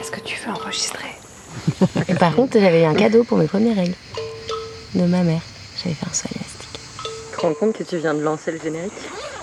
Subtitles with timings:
[0.00, 1.08] Est-ce que tu veux enregistrer
[2.20, 3.94] Par contre, j'avais eu un cadeau pour mes premières règles.
[4.94, 5.40] De ma mère.
[5.82, 6.68] J'avais fait un soin élastique.
[7.32, 8.92] Tu te rends compte que tu viens de lancer le générique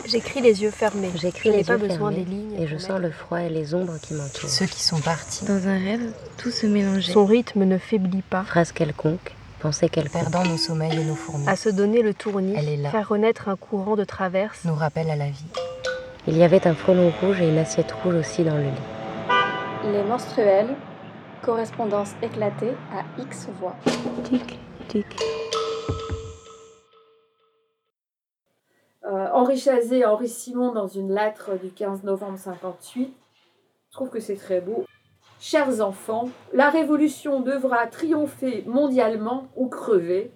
[0.05, 1.09] J'écris les yeux fermés.
[1.15, 2.61] J'écris Je n'ai les pas yeux besoin fermés des lignes.
[2.61, 4.49] Et je sens le froid et les ombres qui m'entourent.
[4.49, 5.45] Ceux qui sont partis.
[5.45, 7.11] Dans un rêve, tout se mélangeait.
[7.13, 8.43] Son rythme ne faiblit pas.
[8.43, 10.21] Phrase quelconque, pensée quelconque.
[10.21, 12.91] Perdant nos sommeils et nos fourmis, À se donner le tournis, Elle est là.
[12.91, 14.59] faire renaître un courant de traverse.
[14.65, 15.45] nous rappelle à la vie.
[16.27, 18.69] Il y avait un frelon rouge et une assiette rouge aussi dans le lit.
[19.91, 20.75] Les menstruels,
[21.43, 23.75] correspondance éclatée à X voix.
[24.23, 25.05] Tic, tic.
[29.03, 33.13] Euh, Henri Chazet, Henri Simon dans une lettre du 15 novembre 58.
[33.89, 34.85] Je trouve que c'est très beau.
[35.39, 40.31] Chers enfants, la révolution devra triompher mondialement ou crever.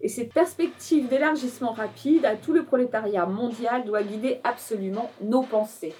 [0.00, 5.94] Et cette perspective d'élargissement rapide à tout le prolétariat mondial doit guider absolument nos pensées.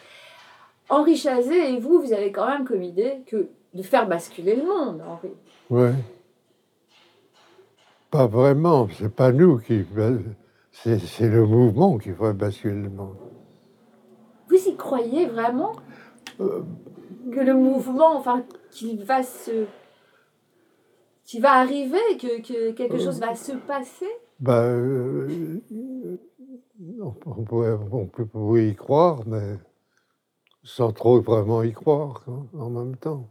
[0.91, 4.65] Henri Chazet et vous, vous avez quand même comme idée que de faire basculer le
[4.67, 5.31] monde, Henri.
[5.71, 5.95] Ouais.
[8.11, 9.85] Pas vraiment, c'est pas nous qui.
[10.73, 13.17] C'est c'est le mouvement qui fait basculer le monde.
[14.49, 15.73] Vous y croyez vraiment
[16.41, 16.63] Euh.
[17.33, 19.67] que le mouvement, enfin, qu'il va se,
[21.25, 23.05] qu'il va arriver, que, que quelque Euh.
[23.05, 24.09] chose va se passer?
[24.41, 25.29] Bah, euh,
[27.01, 27.11] on,
[27.45, 29.59] pourrait, on peut pourrait y croire, mais
[30.63, 32.25] sans trop vraiment y croire
[32.59, 33.29] en même temps.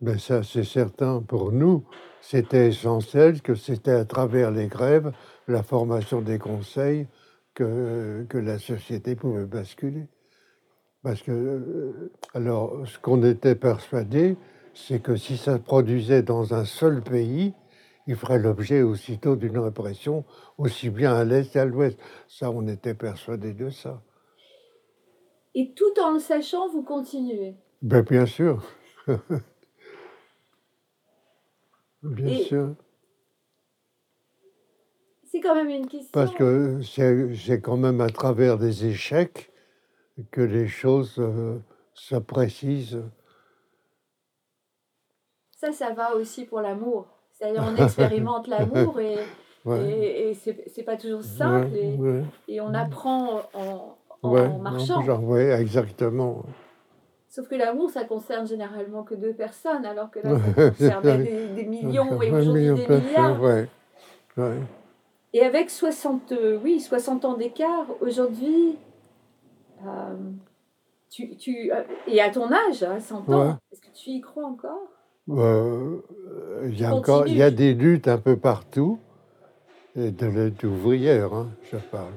[0.00, 1.84] Mais ça, c'est certain pour nous,
[2.20, 5.12] c'était essentiel que c'était à travers les grèves,
[5.46, 7.06] la formation des conseils,
[7.54, 10.06] que, que la société pouvait basculer.
[11.02, 14.36] Parce que, euh, alors, ce qu'on était persuadé,
[14.74, 17.54] c'est que si ça se produisait dans un seul pays,
[18.06, 20.24] il ferait l'objet aussitôt d'une répression,
[20.58, 21.98] aussi bien à l'est qu'à l'ouest.
[22.28, 24.02] Ça, on était persuadé de ça.
[25.54, 27.54] Et tout en le sachant, vous continuez.
[27.82, 28.62] Ben, bien sûr.
[32.02, 32.74] bien Et- sûr.
[35.24, 36.10] C'est quand même une question.
[36.12, 39.50] Parce que c'est quand même à travers des échecs
[40.30, 41.58] que les choses euh,
[41.94, 43.02] se précisent.
[45.56, 47.06] Ça, ça va aussi pour l'amour.
[47.32, 49.16] C'est-à-dire, on expérimente l'amour et,
[49.64, 49.88] Ouais.
[49.88, 54.30] et, et c'est c'est pas toujours simple Ouais, et, ouais, et on apprend en, en
[54.32, 55.02] ouais, marchant.
[55.02, 56.42] genre, ouais, exactement.
[57.28, 60.36] Sauf que l'amour, ça concerne généralement que deux personnes, alors que là,
[60.78, 61.18] ça ouais.
[61.18, 63.40] des, des millions et aujourd'hui des milliards.
[63.40, 63.68] ouais,
[64.36, 64.58] ouais.
[65.34, 68.76] Et avec 60, euh, oui, 60 ans d'écart, aujourd'hui,
[69.86, 70.14] euh,
[71.10, 73.52] tu, tu, euh, et à ton âge, hein, 100 ans, Ouais.
[73.72, 74.82] est-ce que tu y crois encore?
[75.30, 75.98] Euh,
[76.64, 78.98] Il y a encore, y a des luttes un peu partout,
[79.96, 82.12] et de lutte ouvrière, hein, je parle.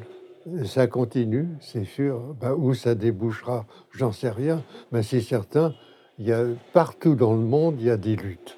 [0.65, 2.35] Ça continue, c'est sûr.
[2.39, 5.73] Ben, où ça débouchera, j'en sais rien, mais c'est certain,
[6.19, 8.57] il y a partout dans le monde, il y a des luttes.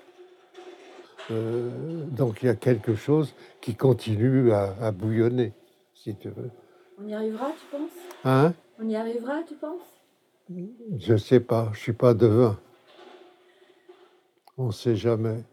[1.32, 5.54] Euh, donc il y a quelque chose qui continue à, à bouillonner,
[5.94, 6.52] si tu veux.
[7.02, 7.92] On y arrivera, tu penses?
[8.26, 8.54] Hein?
[8.80, 9.82] On y arrivera, tu penses?
[10.98, 12.60] Je sais pas, je suis pas devin.
[14.58, 15.44] On ne sait jamais.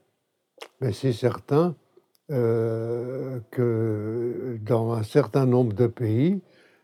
[0.81, 1.75] Mais c'est certain
[2.31, 6.41] euh, que dans un certain nombre de pays,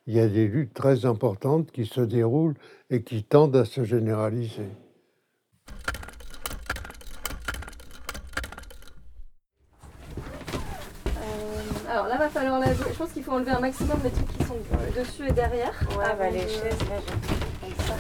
[0.07, 2.57] il y a des luttes très importantes qui se déroulent
[2.91, 4.69] et qui tendent à se généraliser.
[11.07, 12.73] Euh, alors là, va falloir la.
[12.75, 14.57] Je pense qu'il faut enlever un maximum des trucs qui sont
[14.97, 15.73] dessus et derrière.
[15.97, 17.95] Ouais, bah, les de- chaises, là, j'ai comme ça.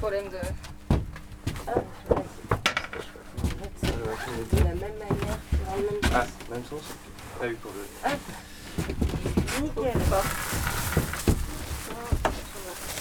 [0.00, 0.21] Voilà.
[0.32, 0.38] De.
[4.50, 6.80] De la même manière, dans le même Ah, même sens
[7.38, 7.82] Ah oui, pour le.
[9.62, 10.00] Nickel.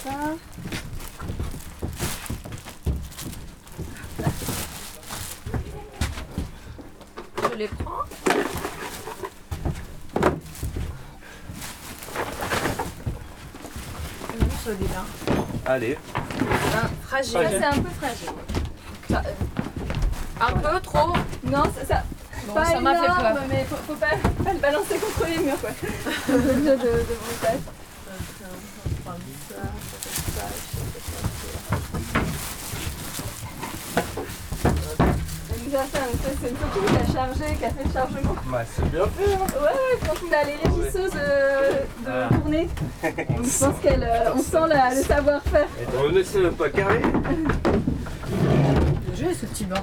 [0.04, 0.36] Ça.
[7.50, 8.04] Je les prends.
[14.66, 15.06] Celui-là.
[15.66, 15.98] Allez.
[17.24, 17.58] Fragile.
[17.60, 18.30] C'est un peu fragile.
[19.10, 21.14] Ça, euh, un peu trop.
[21.44, 21.86] Non, ça.
[21.88, 22.04] ça
[22.48, 23.34] Bon, pas ça m'a fait peur.
[23.50, 24.08] mais faut, faut pas,
[24.44, 25.70] pas le balancer contre les murs, quoi.
[26.30, 27.60] de, de, de brutage.
[34.34, 37.06] Elle nous a fait un espèce- c'est une photo qui a
[37.42, 38.36] chargé, qui a fait le chargement.
[38.46, 41.72] Bah, c'est bien fait, hein Ouais, ouais, quand on a les régisseuses euh,
[42.06, 42.30] de Ah.
[42.34, 42.70] tournée,
[43.30, 45.68] on pense qu'elle, euh, on sent la- le savoir-faire.
[45.82, 47.02] Et ton nez, c'est même pas carré
[49.18, 49.76] jeu est ce petit banc.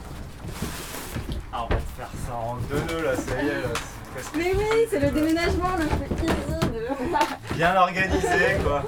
[1.52, 3.69] Ah, on va te faire ça en deux nœuds, là, ça y est, là.
[4.14, 7.54] presque- Mais oui, c'est le déménagement, le easy de.
[7.54, 8.82] bien organisé quoi.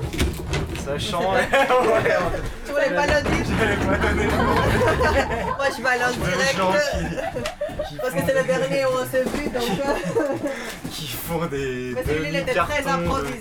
[0.84, 1.32] Sachant.
[1.34, 1.48] ouais,
[2.66, 4.54] Tu voulais pas le dire j'allais pas donner le nom.
[5.56, 7.49] Moi je balance direct.
[8.00, 9.62] Parce que c'est le dernier où on s'est vu donc.
[9.62, 10.48] euh,
[10.90, 11.92] qui font des.
[11.94, 13.38] Mais celui-là il était très improvisé.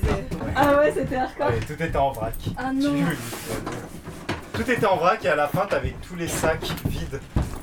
[0.56, 1.48] Ah ouais, c'était hardcore.
[1.48, 2.34] Ouais, tout était en vrac.
[2.58, 2.96] Ah non.
[4.54, 7.20] Tout était en vrac et à la fin t'avais tous les sacs vides.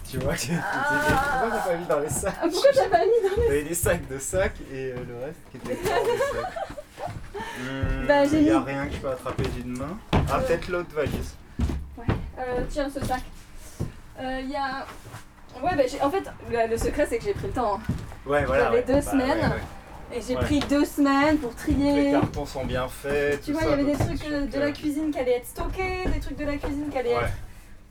[0.09, 3.29] Tu vois, tu- pourquoi t'as pas mis dans les sacs Ah, pourquoi t'as pas mis
[3.29, 7.11] dans T'avais des sacs de sacs et euh, le reste qui était sacs.
[7.59, 9.99] Hmm, Bah, j'ai y a mis- rien que je peux attraper d'une main.
[10.13, 11.35] Ah, peut-être l'autre valise.
[12.39, 13.23] Euh, tiens, ce sac.
[14.21, 14.87] Il y a.
[15.62, 15.82] Ouais, bah.
[16.06, 17.76] En fait, le, le secret, c'est que j'ai pris le temps.
[17.76, 17.93] hein.
[18.26, 18.64] Ouais, voilà.
[18.64, 18.85] J'avais ouais.
[18.87, 19.29] deux Bah, semaines.
[19.38, 20.17] ouais, ouais.
[20.19, 20.43] Et j'ai Ouais.
[20.44, 22.11] pris deux semaines pour Les trier.
[22.12, 23.41] cartons sont bien faits.
[23.43, 25.38] Tu tout vois, il y avait des trucs euh, de que- la cuisine qui allaient
[25.38, 27.25] être stockés, des trucs de la cuisine qui allaient Ouais.
[27.25, 27.32] être.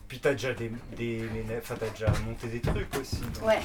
[0.08, 1.24] Puis t'as déjà des, des,
[1.58, 3.16] enfin, t'as déjà monté des trucs aussi.
[3.16, 3.58] donc- Ouais.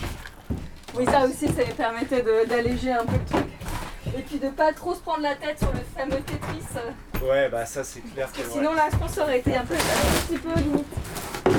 [0.95, 3.45] Oui, ça aussi, ça me permettait d'alléger un peu le truc.
[4.18, 7.24] Et puis de pas trop se prendre la tête sur le fameux Tetris.
[7.25, 8.38] Ouais, bah ça c'est clair que.
[8.38, 8.59] Parce que ouais.
[8.59, 10.86] sinon, la réponse aurait été un, peu, un petit peu limite.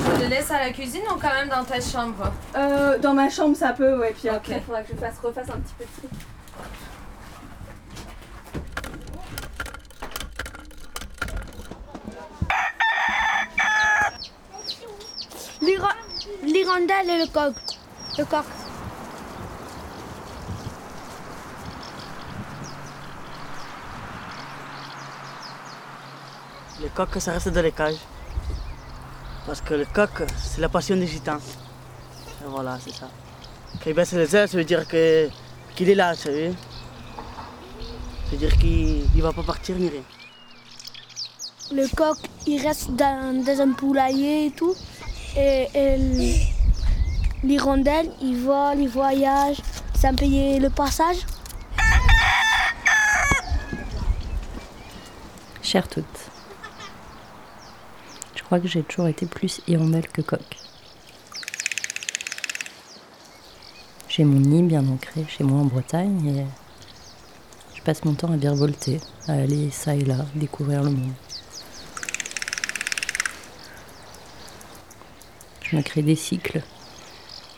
[0.03, 2.31] Je le laisse à la cuisine ou quand même dans ta chambre?
[2.55, 4.13] Euh, dans ma chambre, ça peut, ouais.
[4.17, 6.09] Puis après, il faudra que je fasse, refasse un petit peu de tri.
[16.43, 17.55] L'hirondelle et le coq.
[18.17, 18.45] Le coq.
[26.81, 27.95] Le coq, ça reste dans les cages.
[29.45, 31.37] Parce que le coq, c'est la passion des gitans.
[31.37, 33.09] Et voilà, c'est ça.
[33.83, 35.29] Quand il baisse les ailes, ça veut dire que-
[35.75, 36.51] qu'il est là, tu sais.
[38.25, 40.01] Ça veut dire qu'il ne va pas partir ni rien.
[41.71, 42.17] Le coq,
[42.47, 44.75] il reste dans, dans un poulailler et tout.
[45.35, 45.97] Et, et
[47.43, 49.57] l'hirondelle, il vole, il voyage
[49.99, 51.17] sans payer le passage.
[55.61, 56.05] Chère toute,
[58.43, 60.41] je crois que j'ai toujours été plus hirondelle que coq.
[64.09, 66.45] J'ai mon nid bien ancré chez moi en Bretagne et
[67.73, 68.99] je passe mon temps à virevolter,
[69.29, 71.13] à aller ça et là, découvrir le monde.
[75.61, 76.61] Je me crée des cycles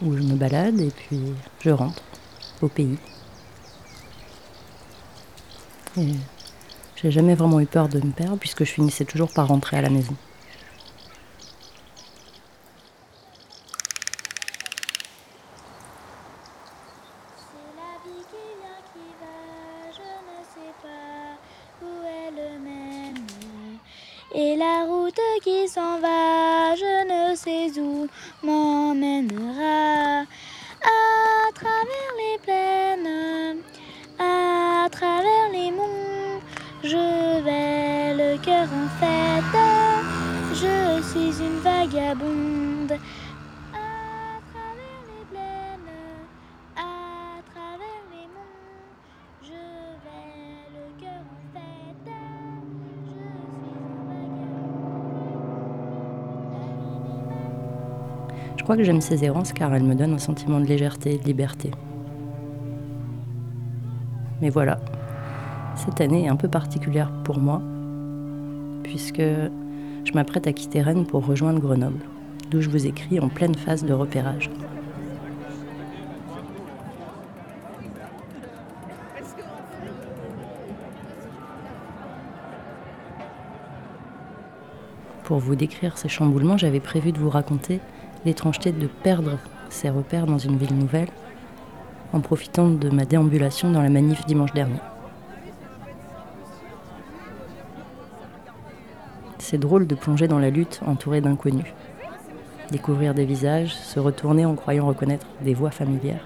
[0.04, 1.20] où je me balade et puis
[1.62, 2.04] je rentre
[2.62, 3.00] au pays.
[5.98, 6.12] Et
[6.96, 9.82] j'ai jamais vraiment eu peur de me perdre puisque je finissais toujours par rentrer à
[9.82, 10.16] la maison.
[58.66, 61.24] Crois que j'aime ces errances car elles me donnent un sentiment de légèreté et de
[61.24, 61.70] liberté.
[64.42, 64.80] Mais voilà,
[65.76, 67.62] cette année est un peu particulière pour moi,
[68.82, 72.00] puisque je m'apprête à quitter Rennes pour rejoindre Grenoble,
[72.50, 74.50] d'où je vous écris en pleine phase de repérage.
[85.24, 87.80] Pour vous décrire ces chamboulements, j'avais prévu de vous raconter
[88.26, 89.38] l'étrangeté de perdre
[89.70, 91.10] ses repères dans une ville nouvelle
[92.14, 94.80] en profitant de ma déambulation dans la manif dimanche dernier.
[99.38, 101.72] C'est drôle de plonger dans la lutte entouré d'inconnus.
[102.72, 106.26] Découvrir des visages, se retourner en croyant reconnaître des voix familières.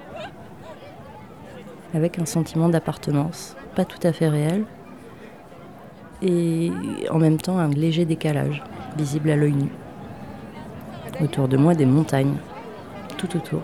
[1.93, 4.63] Avec un sentiment d'appartenance, pas tout à fait réel,
[6.21, 6.71] et
[7.09, 8.63] en même temps un léger décalage,
[8.97, 9.69] visible à l'œil nu.
[11.21, 12.37] Autour de moi, des montagnes,
[13.17, 13.61] tout autour.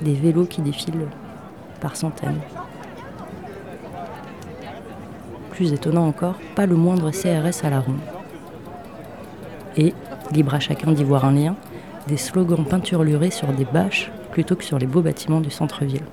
[0.00, 1.08] Des vélos qui défilent
[1.80, 2.40] par centaines.
[5.50, 8.00] Plus étonnant encore, pas le moindre CRS à la ronde.
[9.76, 9.92] Et,
[10.32, 11.56] libre à chacun d'y voir un lien,
[12.08, 16.04] des slogans peinturlurés sur des bâches plutôt que sur les beaux bâtiments du centre-ville.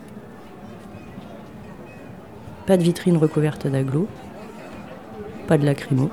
[2.65, 4.09] Pas de vitrine recouverte d'agglos,
[5.47, 6.09] pas de lacrymo,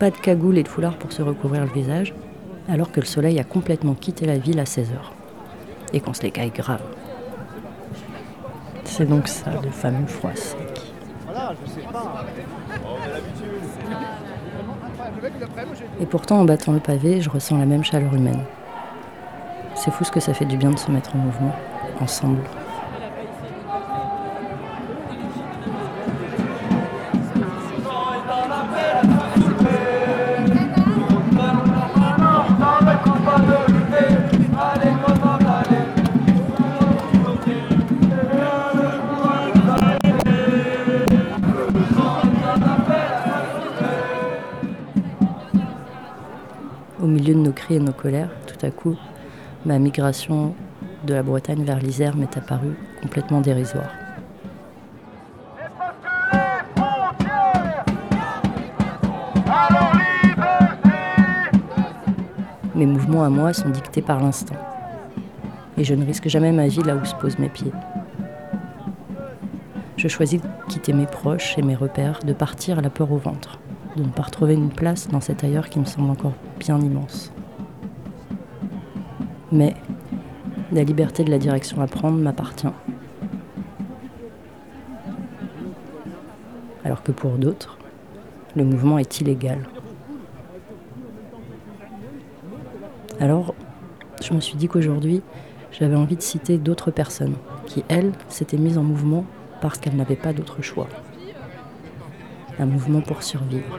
[0.00, 2.12] pas de cagoule et de foulard pour se recouvrir le visage,
[2.68, 4.96] alors que le soleil a complètement quitté la ville à 16h.
[5.92, 6.82] Et qu'on se les caille grave.
[8.84, 10.58] C'est donc ça, le fameux froid sec.
[16.00, 18.44] Et pourtant, en battant le pavé, je ressens la même chaleur humaine.
[19.74, 21.54] C'est fou ce que ça fait du bien de se mettre en mouvement,
[22.00, 22.42] ensemble.
[48.04, 48.96] Tout à coup,
[49.64, 50.54] ma migration
[51.06, 53.90] de la Bretagne vers l'Isère m'est apparue complètement dérisoire.
[62.74, 64.56] Mes mouvements à moi sont dictés par l'instant.
[65.78, 67.72] Et je ne risque jamais ma vie là où se posent mes pieds.
[69.96, 73.16] Je choisis de quitter mes proches et mes repères, de partir à la peur au
[73.16, 73.58] ventre,
[73.96, 77.32] de ne pas retrouver une place dans cet ailleurs qui me semble encore bien immense.
[79.54, 79.72] Mais
[80.72, 82.66] la liberté de la direction à prendre m'appartient.
[86.84, 87.78] Alors que pour d'autres,
[88.56, 89.60] le mouvement est illégal.
[93.20, 93.54] Alors,
[94.20, 95.22] je me suis dit qu'aujourd'hui,
[95.70, 99.24] j'avais envie de citer d'autres personnes qui, elles, s'étaient mises en mouvement
[99.60, 100.88] parce qu'elles n'avaient pas d'autre choix.
[102.58, 103.78] Un mouvement pour survivre.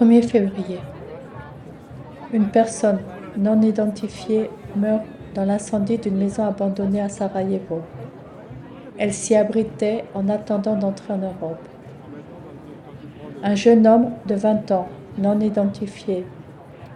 [0.00, 0.78] 1er février.
[2.32, 3.00] Une personne
[3.36, 5.02] non identifiée meurt
[5.34, 7.82] dans l'incendie d'une maison abandonnée à Sarajevo.
[8.96, 11.68] Elle s'y abritait en attendant d'entrer en Europe.
[13.42, 14.88] Un jeune homme de 20 ans,
[15.18, 16.24] non identifié,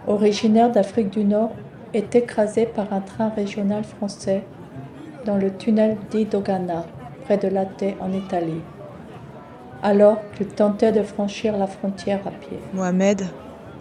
[0.07, 1.51] originaire d'Afrique du Nord,
[1.93, 4.43] est écrasé par un train régional français
[5.25, 6.85] dans le tunnel di Dogana,
[7.25, 8.61] près de Latte en Italie,
[9.85, 12.57] alors qu'il tentait de franchir la frontière à pied.
[12.73, 13.21] Mohamed,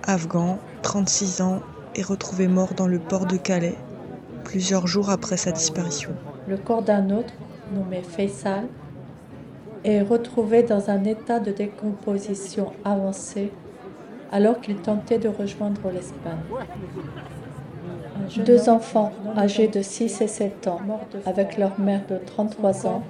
[0.07, 1.61] afghan, 36 ans,
[1.95, 3.79] est retrouvé mort dans le port de Calais,
[4.45, 6.11] plusieurs jours après sa disparition.
[6.47, 7.33] Le corps d'un autre,
[7.75, 8.67] nommé Faisal,
[9.83, 13.51] est retrouvé dans un état de décomposition avancé
[14.31, 16.37] alors qu'il tentait de rejoindre l'Espagne.
[18.45, 20.81] Deux enfants âgés de 6 et 7 ans,
[21.25, 23.03] avec leur mère de 33 ans,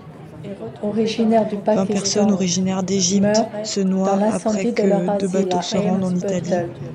[0.83, 5.63] originaires du 20 Pakistan, personnes originaires d'Égypte se noient après de que leur deux bateaux
[5.63, 6.53] se rendent en Italie,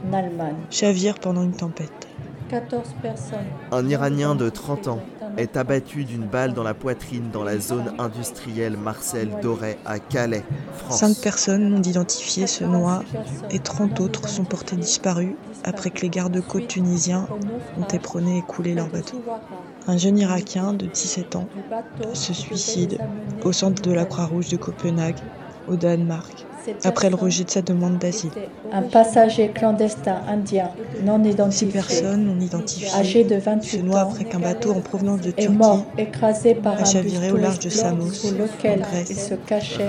[0.10, 0.56] en Allemagne.
[0.70, 2.08] chavirent pendant une tempête.
[2.50, 3.38] 14 personnes.
[3.72, 5.00] Un Iranien de 30 ans
[5.38, 10.44] est abattu d'une balle dans la poitrine dans la zone industrielle Marcel Doré à Calais,
[10.78, 11.00] France.
[11.00, 13.04] Cinq personnes non identifiées se noient
[13.52, 17.28] et 30 autres sont portées disparues après que les gardes-côtes tunisiens
[17.78, 19.22] ont éperonné et coulé leur bateau.
[19.92, 21.50] Un jeune Irakien de 17 ans
[22.14, 23.00] se suicide
[23.42, 25.22] au centre de la Croix-Rouge de Copenhague,
[25.66, 26.49] au Danemark,
[26.84, 28.32] après le rejet de sa demande d'asile.
[28.72, 30.70] Un passager clandestin indien
[31.04, 34.72] non Six identifié, personnes non identifiées âgé de se 28 noient ans, après qu'un bateau
[34.72, 38.12] en provenance de est Turquie mort écrasé par a un chaviré au large de Samos,
[38.12, 39.10] sous lequel en Grèce.
[39.10, 39.88] il se cachait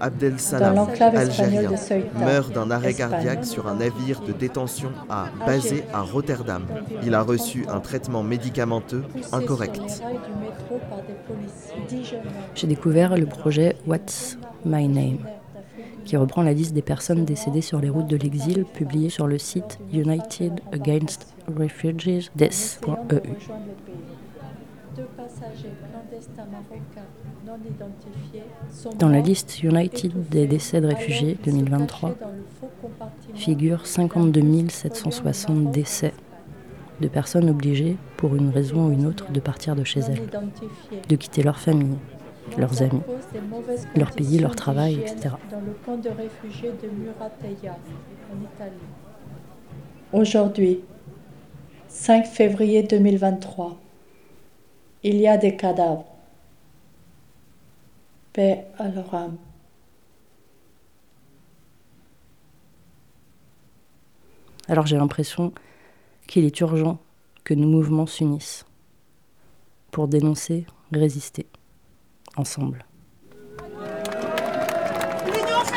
[0.00, 3.10] Abdel-Salam, l'enclave espagnole algérien, de Ceuta, meurt d'un arrêt Espagne.
[3.10, 6.64] cardiaque sur un navire de détention à, basé à Rotterdam.
[7.02, 10.02] Il a reçu un traitement médicamenteux incorrect.
[12.54, 15.18] J'ai découvert le projet What's My Name,
[16.08, 19.36] qui reprend la liste des personnes décédées sur les routes de l'exil publiée sur le
[19.36, 23.36] site United Against Refugees Death.eu.
[28.98, 32.44] Dans la liste United des décès de réfugiés alors qu'ils se 2023 cachaient dans le
[32.58, 36.14] faux compartiment figurent 52 760 décès
[37.00, 40.22] de personnes obligées, pour une raison ou une autre, de partir de chez elles,
[41.08, 41.98] de quitter leur famille,
[42.56, 43.02] leurs amis,
[43.96, 45.34] leur pays, leur travail, etc.
[45.50, 47.76] Dans le camp de réfugiés de Murateya,
[48.32, 48.76] en Italie.
[50.12, 50.80] Aujourd'hui,
[51.88, 53.76] 5 février 2023,
[55.02, 56.06] il y a des cadavres.
[58.32, 59.36] Paix à leur âme.
[64.68, 65.52] Alors j'ai l'impression
[66.26, 66.98] qu'il est urgent
[67.42, 68.66] que nos mouvements s'unissent
[69.90, 71.46] pour dénoncer, résister,
[72.38, 72.84] ensemble.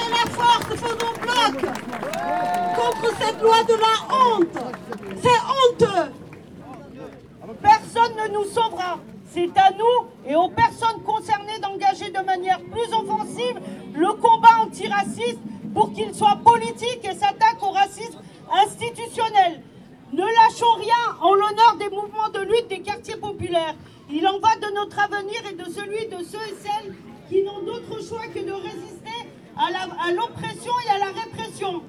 [0.09, 1.61] La force, faisons bloc
[2.75, 4.57] contre cette loi de la honte.
[5.21, 6.11] C'est honteux.
[7.61, 8.99] Personne ne nous sauvera.
[9.33, 13.59] C'est à nous et aux personnes concernées d'engager de manière plus offensive
[13.93, 15.39] le combat antiraciste
[15.73, 18.19] pour qu'il soit politique et s'attaque au racisme
[18.65, 19.61] institutionnel.
[20.11, 23.75] Ne lâchons rien en l'honneur des mouvements de lutte des quartiers populaires
[24.13, 26.93] Il en va de notre avenir et de celui de ceux et celles
[27.29, 31.81] qui n'ont d'autre choix que de résister à l'oppression et à la répression.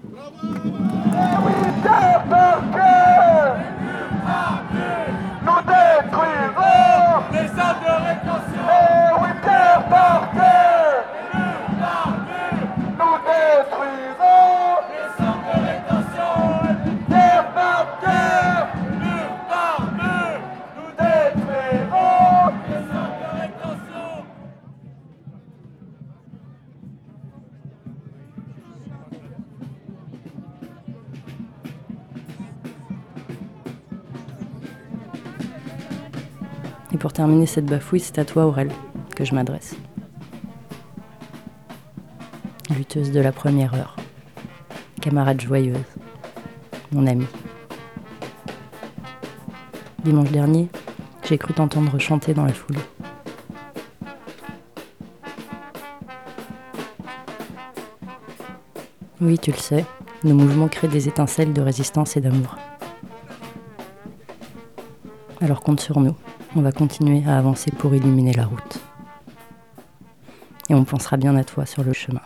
[5.44, 8.66] Nous détruirons les hommes de rétention.
[9.20, 10.61] Oui, terre par terre.
[37.22, 38.68] Terminer cette bafouille, c'est à toi, Aurel,
[39.14, 39.76] que je m'adresse.
[42.76, 43.94] Lutteuse de la première heure,
[45.00, 45.76] camarade joyeuse,
[46.90, 47.28] mon amie.
[50.02, 50.68] Dimanche dernier,
[51.22, 52.78] j'ai cru t'entendre chanter dans la foule.
[59.20, 59.84] Oui, tu le sais,
[60.24, 62.56] nos mouvements créent des étincelles de résistance et d'amour.
[65.40, 66.16] Alors compte sur nous,
[66.54, 68.78] on va continuer à avancer pour illuminer la route.
[70.68, 72.20] Et on pensera bien à toi sur le chemin.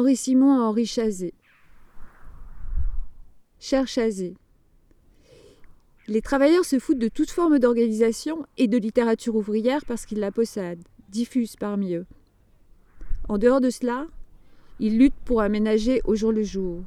[0.00, 1.34] Henri Simon à Henri Chazé.
[3.58, 4.34] Cher Chazé,
[6.08, 10.32] les travailleurs se foutent de toute forme d'organisation et de littérature ouvrière parce qu'ils la
[10.32, 12.06] possèdent, diffusent parmi eux.
[13.28, 14.06] En dehors de cela,
[14.78, 16.82] ils luttent pour aménager au jour le jour.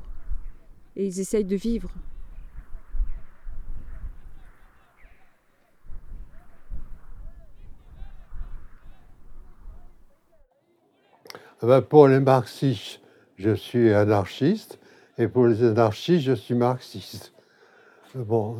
[0.95, 1.91] Et ils essayent de vivre.
[11.62, 13.03] Ah ben, pour les marxistes,
[13.38, 14.80] je suis anarchiste,
[15.17, 17.34] et pour les anarchistes, je suis marxiste.
[18.15, 18.58] Bon,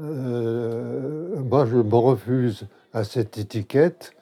[0.00, 4.14] euh, moi, je me refuse à cette étiquette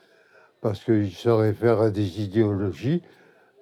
[0.60, 3.02] parce qu'il se réfère à des idéologies.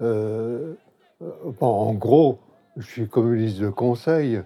[0.01, 0.75] Euh,
[1.21, 2.39] bon, en gros,
[2.77, 4.43] je suis communiste de conseil,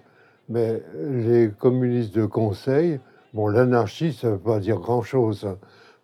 [0.48, 3.00] mais les communistes de conseil,
[3.32, 5.48] bon, l'anarchie, ça ne veut pas dire grand-chose,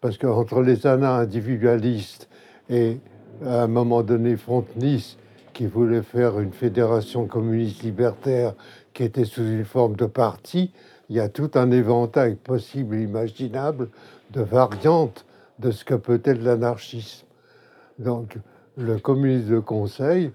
[0.00, 2.28] parce qu'entre les anards individualistes
[2.70, 2.98] et
[3.44, 5.16] à un moment donné Frontenis,
[5.58, 8.54] qui voulait faire une fédération communiste libertaire
[8.94, 10.72] qui était sous une forme de parti,
[11.08, 13.88] il y a tout un éventail possible imaginable
[14.30, 15.26] de variantes
[15.58, 17.26] de ce que peut être l'anarchisme.
[17.98, 18.38] Donc,
[18.76, 20.30] le communisme de conseil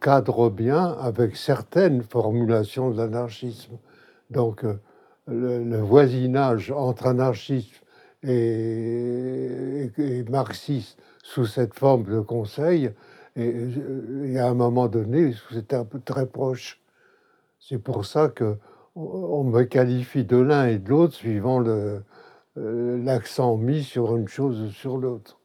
[0.00, 3.76] cadre bien avec certaines formulations de l'anarchisme.
[4.30, 4.78] Donc, euh,
[5.26, 7.74] le, voisinage entre anarchisme
[8.22, 10.24] et, et-
[11.24, 12.92] sous cette forme de conseil,
[13.36, 16.80] et, euh, et à un moment donné, c'était un peu très proche.
[17.60, 18.56] C'est pour ça que
[18.96, 22.00] on- me qualifie de l'un et de l'autre suivant euh,
[22.56, 25.40] l'accent mis sur une chose ou sur l'autre.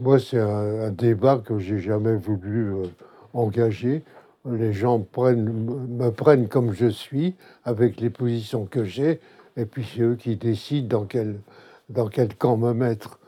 [0.00, 2.86] Moi, c'est un, débat que j'ai jamais voulu euh,
[3.34, 4.02] engager.
[4.50, 9.20] Les gens prennent, me prennent comme je suis, avec les positions que j'ai,
[9.56, 11.40] et puis c'est eux qui décident dans quel,
[11.88, 13.18] dans quel camp me mettre.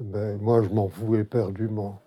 [0.00, 2.02] Ben, moi, je m'en fous éperdument.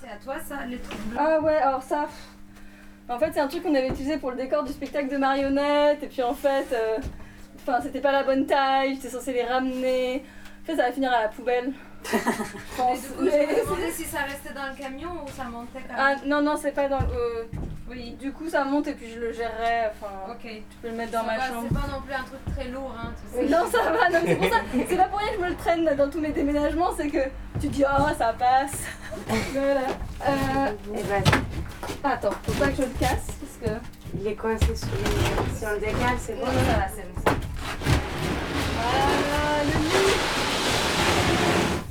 [0.00, 2.02] C'est à toi ça, les trucs bleus Ah ouais, alors ça.
[2.04, 2.28] pff,
[3.08, 6.02] En fait, c'est un truc qu'on avait utilisé pour le décor du spectacle de marionnettes.
[6.02, 6.98] Et puis en fait, euh,
[7.66, 8.94] enfin, c'était pas la bonne taille.
[8.96, 10.24] J'étais censée les ramener.
[10.62, 11.72] En fait, ça va finir à la poubelle.
[12.04, 12.20] Je Mais
[12.76, 13.00] pense.
[13.00, 15.94] du coup, je me demandais si ça restait dans le camion ou ça montait quand
[15.96, 16.18] Ah même.
[16.28, 17.06] non, non, c'est pas dans le.
[17.06, 17.44] euh,
[17.88, 19.86] Oui, du coup, ça monte et puis je le gérerai.
[19.90, 20.42] Enfin, Ok.
[20.42, 21.66] tu peux le mettre dans Ça ma va, chambre.
[21.68, 23.46] C'est pas non plus un truc très lourd, hein, tu sais.
[23.50, 24.60] Non, ça va, non, c'est pour ça.
[24.88, 27.24] C'est pas pour rien que je me le traîne dans tous mes déménagements, c'est que
[27.60, 28.82] tu dis, oh, ça passe.
[29.52, 29.80] voilà.
[30.26, 31.22] Euh, Et ben,
[32.04, 33.33] attends, faut pas que je le casse
[34.24, 34.28] parce que.
[34.28, 35.58] il est coincé sur les...
[35.58, 36.46] Si on le décale, c'est bon.
[36.46, 37.32] ça va, c'est bon.
[38.74, 40.14] Voilà, le lit.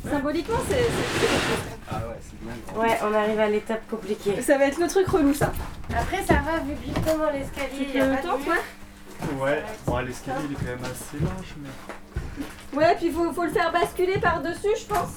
[0.10, 0.76] Symboliquement, c'est.
[0.76, 2.82] c'est- Ah ouais, c'est bien.
[2.82, 4.41] Ouais, on arrive à l'étape compliquée.
[4.41, 5.52] Ça va être le truc relou, ça.
[5.96, 8.56] Après, ça va, vu que justement l'escalier, il y a le temps, toi?
[9.41, 11.69] Ouais, bon, l'escalier il est quand même assez large, mais.
[12.78, 15.10] Ouais, puis faut, faut le faire basculer par-dessus, je pense.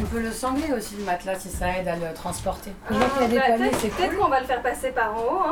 [0.00, 2.72] On peut le sangler aussi le matelas si ça aide à le transporter.
[2.90, 4.18] Je Ah, vois qu'il y a des bah, poignées, peut-être c'est peut-être cool.
[4.18, 5.42] qu'on va le faire passer par en haut.
[5.46, 5.50] Hein.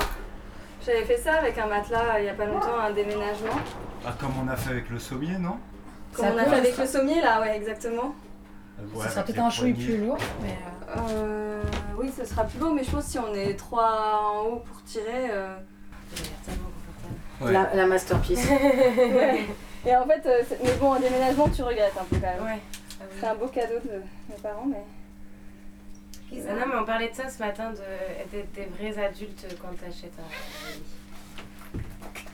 [0.87, 3.59] J'avais fait ça avec un matelas euh, il y a pas longtemps, un déménagement.
[4.07, 5.57] Ah, comme on a fait avec le sommier, non?
[6.12, 8.14] Comme Ça on a fait avec ça- le sommier là, ouais, exactement.
[8.94, 9.72] Ouais, Ça sera peut-être un poignées.
[9.75, 10.57] plus lourd, mais
[10.90, 11.62] euh, Euh,
[11.99, 14.62] oui, ce sera plus lourd, mais je pense que si on est trois en haut
[14.64, 15.31] pour tirer.
[15.31, 15.57] euh,
[17.40, 17.53] Ouais.
[17.53, 18.49] La, la masterpiece.
[18.51, 19.44] ouais.
[19.85, 20.27] Et en fait,
[20.64, 22.42] mais bon, en déménagement, tu regrettes un peu quand même.
[22.42, 22.61] Ouais.
[23.20, 24.83] C'est un beau cadeau de mes parents, mais.
[26.49, 29.68] Ah non, mais on parlait de ça ce matin, de, des, des vrais adultes quand
[29.79, 31.79] t'achètes un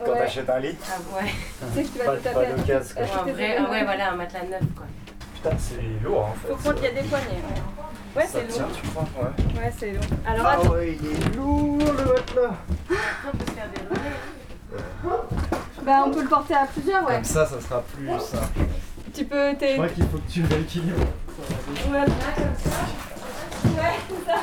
[0.04, 0.18] Quand Ouais.
[0.18, 1.30] t'achètes un lit Ah ouais.
[1.74, 4.12] Tu sais que tu vas Pas- tout à fait acheter un vrai, ah ouais, voilà,
[4.12, 4.86] un matelas neuf quoi.
[5.34, 6.48] Putain, c'est lourd en fait.
[6.48, 7.42] Faut prendre qu'il y a des poignées.
[8.16, 8.68] Ouais, c'est lourd.
[8.74, 9.60] tu crois Ouais.
[9.60, 10.04] Ouais, c'est lourd.
[10.26, 10.70] Alors ah attends.
[10.72, 12.56] ouais, il est lourd le matelas.
[12.90, 14.82] On peut se faire des relais.
[15.84, 17.14] Bah, on peut le porter à plusieurs, ouais.
[17.14, 18.46] Comme ça, ça sera plus simple.
[19.14, 19.50] Tu peux.
[19.60, 20.96] Je crois qu'il faut que tu rééquilibres.
[21.90, 22.04] Ouais,
[22.36, 22.76] c'est ça.
[23.74, 24.38] 对，是的。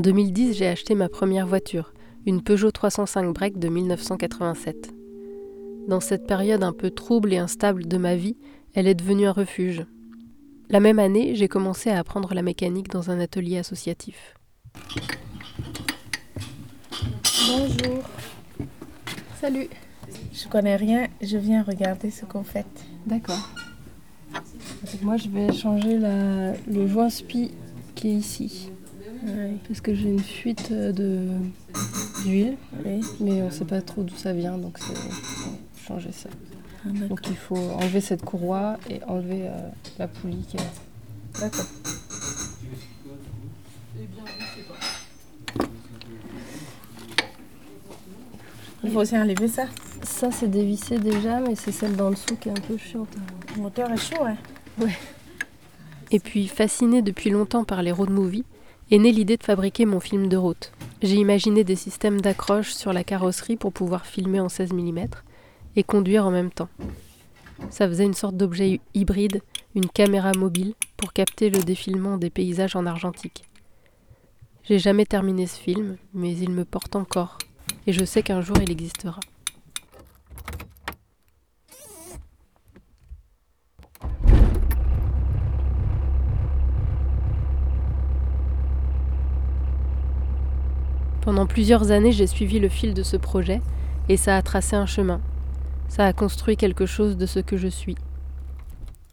[0.00, 1.92] En 2010, j'ai acheté ma première voiture,
[2.24, 4.94] une Peugeot 305 Break de 1987.
[5.88, 8.38] Dans cette période un peu trouble et instable de ma vie,
[8.72, 9.84] elle est devenue un refuge.
[10.70, 14.36] La même année, j'ai commencé à apprendre la mécanique dans un atelier associatif.
[17.46, 18.02] Bonjour.
[19.38, 19.68] Salut.
[20.32, 22.64] Je connais rien, je viens regarder ce qu'on fait.
[23.04, 23.50] D'accord.
[25.02, 27.50] Moi, je vais changer la- le joint SPI
[27.94, 28.70] qui est ici.
[29.68, 31.28] Parce que j'ai une fuite de
[32.24, 32.56] d'huile,
[33.20, 36.28] mais on ne sait pas trop d'où ça vient, donc c'est faut changer ça.
[36.84, 41.40] donc il faut enlever cette courroie et enlever euh, la poulie qui est.
[41.40, 41.66] D'accord.
[48.82, 49.66] Il faut aussi enlever ça.
[50.02, 53.14] Ça, c'est dévissé déjà, mais c'est celle d'en dessous qui est un peu chiante.
[53.54, 54.36] Le moteur est chaud, hein.
[54.78, 54.96] Ouais.
[56.10, 58.44] Et puis, fascinée depuis longtemps par les road movies,
[58.90, 60.72] est née l'idée de fabriquer mon film de route.
[61.02, 65.06] J'ai imaginé des systèmes d'accroche sur la carrosserie pour pouvoir filmer en 16 mm
[65.76, 66.68] et conduire en même temps.
[67.70, 69.42] Ça faisait une sorte d'objet hybride,
[69.74, 73.44] une caméra mobile, pour capter le défilement des paysages en argentique.
[74.64, 77.38] J'ai jamais terminé ce film, mais il me porte encore,
[77.86, 79.20] et je sais qu'un jour il existera.
[91.20, 93.60] Pendant plusieurs années, j'ai suivi le fil de ce projet
[94.08, 95.20] et ça a tracé un chemin.
[95.88, 97.96] Ça a construit quelque chose de ce que je suis.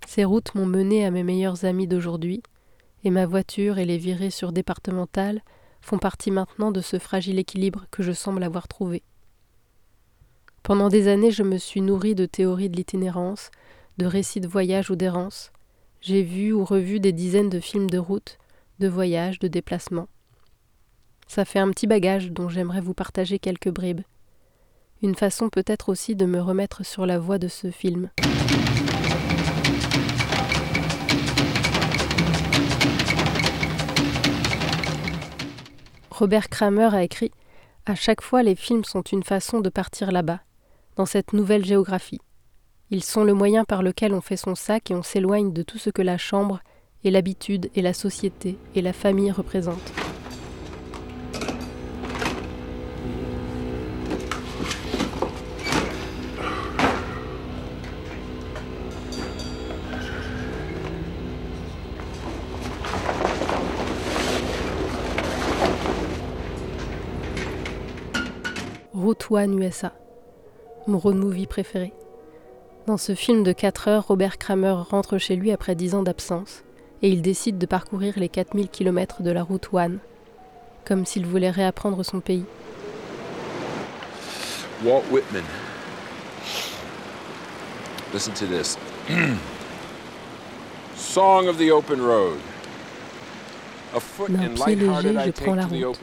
[0.06, 2.41] Ces routes m'ont mené à mes meilleurs amis d'aujourd'hui
[3.04, 5.41] et ma voiture et les virées sur départementales
[5.82, 9.04] font partie maintenant de ce fragile équilibre que je semble avoir trouvé.
[10.63, 13.52] Pendant des années, je me suis nourrie de théories de l'itinérance,
[13.98, 15.52] de récits de voyage ou d'errance.
[16.02, 18.38] J'ai vu ou revu des dizaines de films de route,
[18.80, 20.08] de voyage, de déplacement.
[21.27, 24.01] Ça fait un petit bagage dont j'aimerais vous partager quelques bribes.
[25.03, 28.09] Une façon peut-être aussi de me remettre sur la voie de ce film.
[36.09, 37.31] Robert Kramer a écrit
[37.85, 40.39] À chaque fois, les films sont une façon de partir là-bas,
[40.95, 42.21] dans cette nouvelle géographie.
[42.89, 45.77] Ils sont le moyen par lequel on fait son sac et on s'éloigne de tout
[45.77, 46.61] ce que la chambre
[47.03, 50.07] et l'habitude et la société et la famille représentent.
[69.29, 69.93] One USA,
[70.87, 71.93] mon road movie préféré.
[72.85, 76.63] Dans ce film de 4 heures, Robert Kramer rentre chez lui après 10 ans d'absence
[77.01, 79.99] et il décide de parcourir les 4000 km de la route One,
[80.85, 82.45] comme s'il voulait réapprendre son pays.
[84.83, 85.43] Walt Whitman.
[88.13, 88.77] Listen to this.
[90.95, 92.37] Song of the open road.
[94.29, 95.97] D'un pied léger, je prends la route.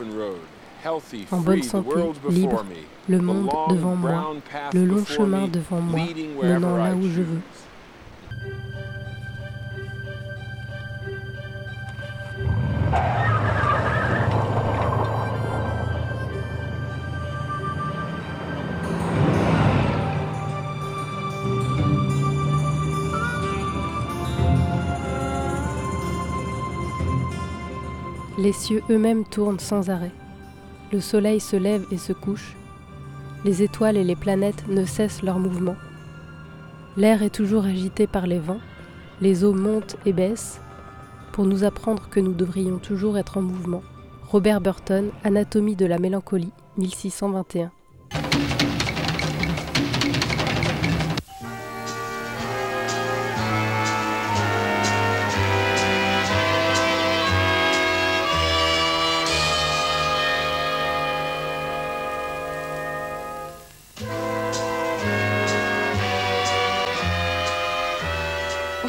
[1.31, 1.91] En bonne santé,
[2.29, 2.65] libre.
[3.09, 4.35] Le monde devant moi,
[4.73, 6.01] le long chemin devant moi,
[6.43, 7.41] menant là où je veux.
[28.37, 30.11] Les cieux eux-mêmes tournent sans arrêt.
[30.93, 32.55] Le soleil se lève et se couche.
[33.45, 35.77] Les étoiles et les planètes ne cessent leur mouvement.
[36.97, 38.61] L'air est toujours agité par les vents,
[39.21, 40.61] les eaux montent et baissent,
[41.33, 43.83] pour nous apprendre que nous devrions toujours être en mouvement.
[44.29, 47.71] Robert Burton, Anatomie de la mélancolie, 1621.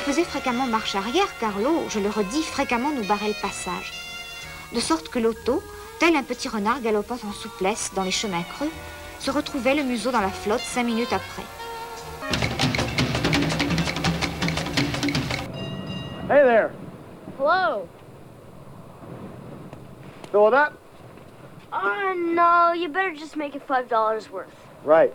[0.06, 3.92] Faisait fréquemment marche arrière car l'eau, je le redis, fréquemment nous barrait le passage.
[4.72, 5.64] De sorte que l'auto,
[6.00, 8.70] tel un petit renard galopant en souplesse dans les chemins creux,
[9.20, 11.42] se retrouvait le museau dans la flotte cinq minutes après.
[16.30, 16.70] Hey there.
[17.40, 17.88] Hello.
[20.32, 20.74] Fill it up?
[21.74, 24.54] Oh, no, you better just make it $5 worth.
[24.84, 25.12] Right.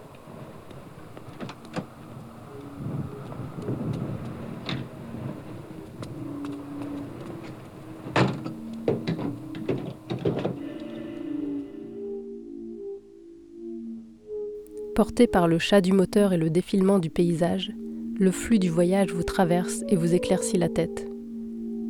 [15.01, 17.73] Porté par le chat du moteur et le défilement du paysage,
[18.19, 21.09] le flux du voyage vous traverse et vous éclaircit la tête.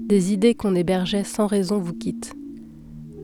[0.07, 2.37] Des idées qu'on hébergeait sans raison vous quittent.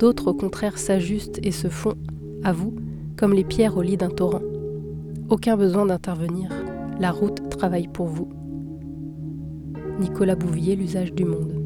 [0.01, 1.95] D'autres au contraire s'ajustent et se font,
[2.43, 2.75] à vous,
[3.17, 4.43] comme les pierres au lit d'un torrent.
[5.29, 6.51] Aucun besoin d'intervenir,
[6.99, 8.29] la route travaille pour vous.
[10.01, 11.63] Nicolas Bouvier, l'usage du monde.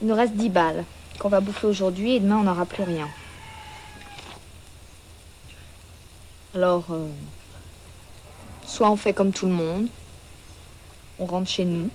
[0.00, 0.84] Il nous reste 10 balles
[1.18, 3.08] qu'on va bouffer aujourd'hui et demain on n'aura plus rien.
[6.54, 7.08] Alors, euh,
[8.66, 9.88] soit on fait comme tout le monde,
[11.18, 11.90] on rentre chez nous,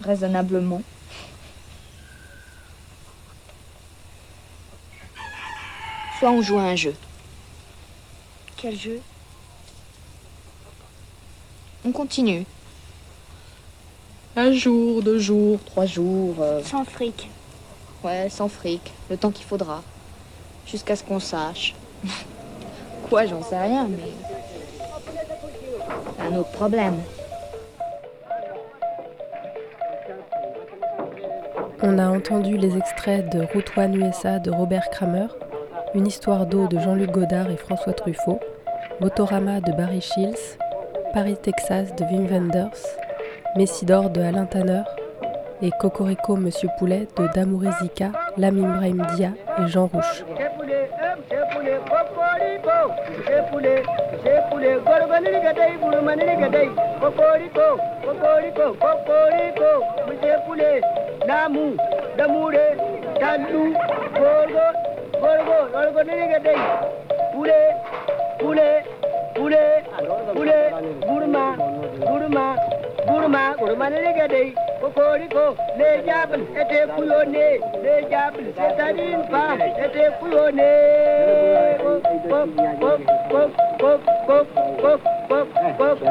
[0.00, 0.82] raisonnablement.
[6.18, 6.94] Soit on joue à un jeu.
[8.56, 9.00] Quel jeu?
[11.84, 12.44] On continue.
[14.38, 16.36] Un jour, deux jours, trois jours.
[16.40, 17.28] euh, Sans fric.
[18.04, 19.82] Ouais, sans fric, le temps qu'il faudra.
[20.64, 21.74] Jusqu'à ce qu'on sache.
[23.10, 24.12] Quoi, j'en sais rien, mais.
[26.24, 26.94] Un autre problème.
[31.82, 35.26] On a entendu les extraits de Route One USA de Robert Kramer,
[35.94, 38.38] Une histoire d'eau de Jean-Luc Godard et François Truffaut,
[39.00, 40.58] Motorama de Barry Shields,
[41.12, 42.78] Paris, Texas de Wim Wenders,
[43.56, 44.82] Messidor de Alain Tanner
[45.62, 50.24] et Cocorico Monsieur Poulet de Damouri Zika, Lamine Brahim Dia et Jean Rouche.
[73.28, 77.46] ma goro manere gede kokoriko ne jabin ete kuyo ne
[77.82, 79.42] ne jabin setarin fa
[79.84, 80.70] ete kuyo ne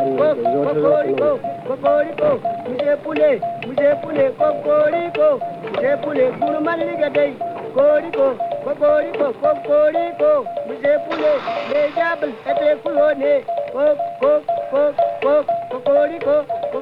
[0.08, 2.30] kokoriko kokoriko
[2.67, 7.34] muje pule muje pule kokoriko muje pule goro manere gede
[7.73, 8.27] kokoriko
[8.63, 10.32] kokoriko kokoriko
[10.67, 11.32] muje pule
[11.73, 13.34] ne jabin ete kuyo ne
[13.73, 16.36] kok kok kok kok kokoriko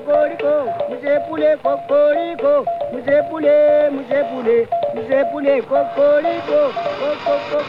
[0.06, 2.64] cocoricô, musê pulê, cocoricô,
[2.94, 7.64] musê pulê, musê pulê, musê pulê, cocoricô, cocoricô,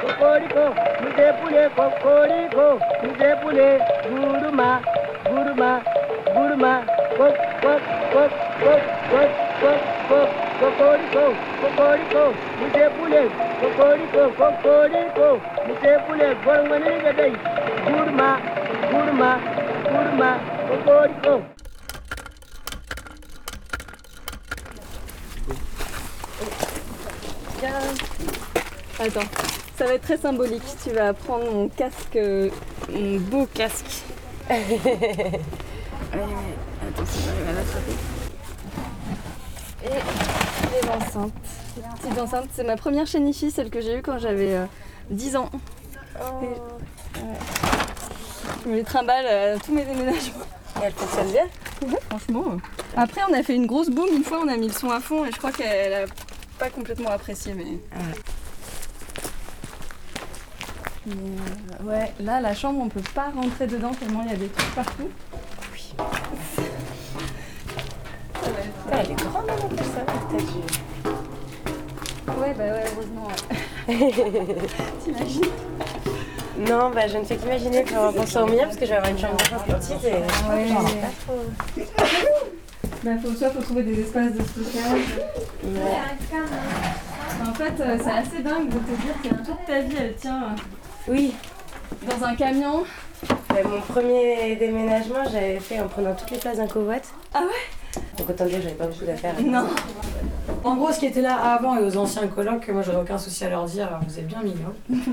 [0.00, 1.32] cocoricô, musê
[1.70, 4.82] cocorico, cocoricô, musê pulê, gurumá,
[5.28, 5.82] gurumá,
[6.34, 6.84] gurumá,
[7.16, 9.30] coc, coc, coc, coc, coc,
[9.60, 12.24] coc, coc, cocoricô, cocoricô,
[12.58, 13.22] musê pulê,
[13.60, 17.32] cocoricô, cocoricô, musê pulê, guanguanê, bem,
[17.88, 18.40] gurumá,
[28.98, 29.20] Attends,
[29.78, 30.62] ça va être très symbolique.
[30.84, 32.18] Tu vas prendre mon casque,
[32.92, 34.02] mon beau casque.
[34.50, 34.62] Allez,
[36.84, 37.04] attends,
[37.48, 37.92] à l'attraper.
[39.84, 41.32] Et les enceintes.
[41.76, 44.66] Les petites enceintes, c'est ma première chaîne IFI, celle que j'ai eue quand j'avais euh,
[45.10, 45.50] 10 ans.
[46.16, 46.54] Et, ouais.
[48.66, 50.44] Je me les trimballe à tous mes déménagements.
[50.80, 51.44] Et elle fonctionne bien
[51.88, 52.44] Ouais, franchement.
[52.52, 52.56] euh.
[52.96, 54.98] Après, on a fait une grosse boom une fois, on a mis le son à
[54.98, 56.06] fond et je crois qu'elle a
[56.58, 57.64] pas complètement apprécié, mais.
[61.06, 64.36] Mais, euh, ouais, là, la chambre, on peut pas rentrer dedans tellement il y a
[64.36, 65.08] des trucs partout.
[65.72, 65.94] Oui.
[68.84, 70.56] Ça Elle est grande plus ça, peut-être.
[72.40, 73.28] Ouais, bah ouais, heureusement.
[73.28, 73.36] ouais.
[75.04, 75.42] T'imagines?
[76.58, 79.10] Non, bah je ne fais qu'imaginer pour penser au mien parce que je vais avoir
[79.10, 80.68] une chambre peu petite et Ouais.
[80.68, 81.42] ai pas trop.
[83.04, 85.00] Bah, faut, soit faut trouver des espaces de stockage.
[87.46, 90.42] En fait, euh, c'est assez dingue de te dire que toute ta vie, elle tient
[90.44, 90.56] euh,
[91.08, 91.34] Oui.
[92.08, 92.84] dans un camion.
[93.50, 96.94] Bah, mon premier déménagement, j'avais fait en prenant toutes les places d'un covoit.
[97.34, 98.00] Ah ouais?
[98.18, 99.34] Donc autant dire que j'avais pas beaucoup d'affaires.
[99.42, 99.66] Non.
[100.64, 103.44] En gros, ce qui était là avant et aux anciens colocs, moi j'aurais aucun souci
[103.44, 104.74] à leur dire, vous êtes bien mignons.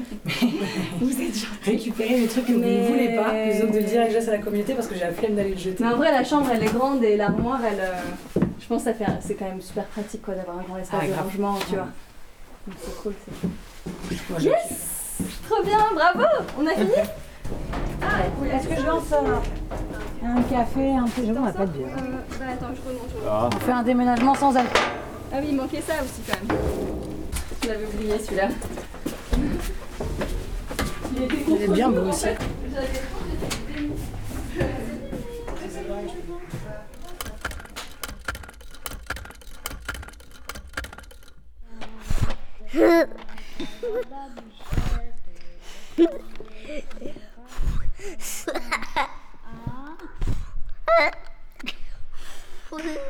[1.02, 1.48] Vous êtes gentil.
[1.66, 4.16] Récupérez les trucs que vous ne voulez pas, plutôt que de le dire que je
[4.16, 5.84] laisse à la communauté parce que j'ai la flemme d'aller le jeter.
[5.84, 7.80] Mais en vrai, la chambre, elle est grande et l'armoire, elle.
[7.80, 10.64] euh, je pense que ça fait un- c'est quand même super pratique quoi, d'avoir un
[10.64, 11.26] grand espace Ah, de grave.
[11.26, 11.88] rangement, tu vois.
[12.68, 13.14] Donc c'est cool,
[14.30, 15.18] Moi, Yes
[15.50, 16.26] Trop bien, bravo
[16.60, 16.92] On a fini?
[18.54, 21.88] Est-ce que je lance un, un café, un thé On n'a pas de bière.
[21.98, 23.10] Euh, bah attends, je remonte.
[23.12, 23.30] je remonte.
[23.30, 23.50] Ah.
[23.56, 24.82] On fait un déménagement sans alcool.
[25.36, 26.60] Ah oui, il manquait ça aussi quand même.
[27.64, 28.50] Je l'avais oublié celui-là.
[31.48, 32.28] Il est bien beau aussi.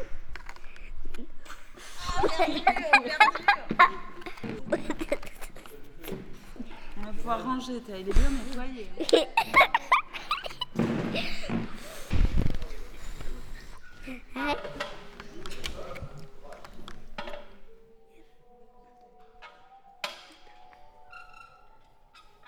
[6.97, 8.87] On va pouvoir ranger, t'as- il est bien nettoyé.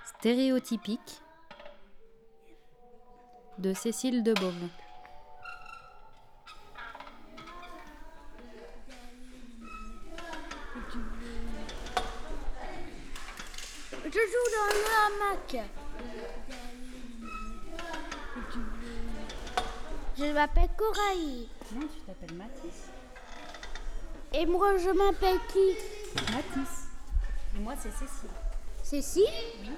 [0.05, 1.21] Stéréotypique
[3.59, 4.69] de Cécile de Beauvais.
[14.15, 15.49] Je joue dans le hamac.
[20.17, 21.49] Je m'appelle Coralie.
[21.73, 22.79] Non, tu t'appelles Mathis?
[24.31, 25.75] Et moi, je m'appelle qui?
[26.31, 26.87] Mathis.
[27.57, 28.29] Et moi, c'est Cécile.
[28.83, 29.73] Cécile?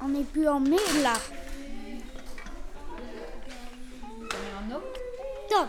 [0.00, 1.14] On n'est plus en mai là.
[4.12, 4.88] On est en octobre.
[5.48, 5.68] Top.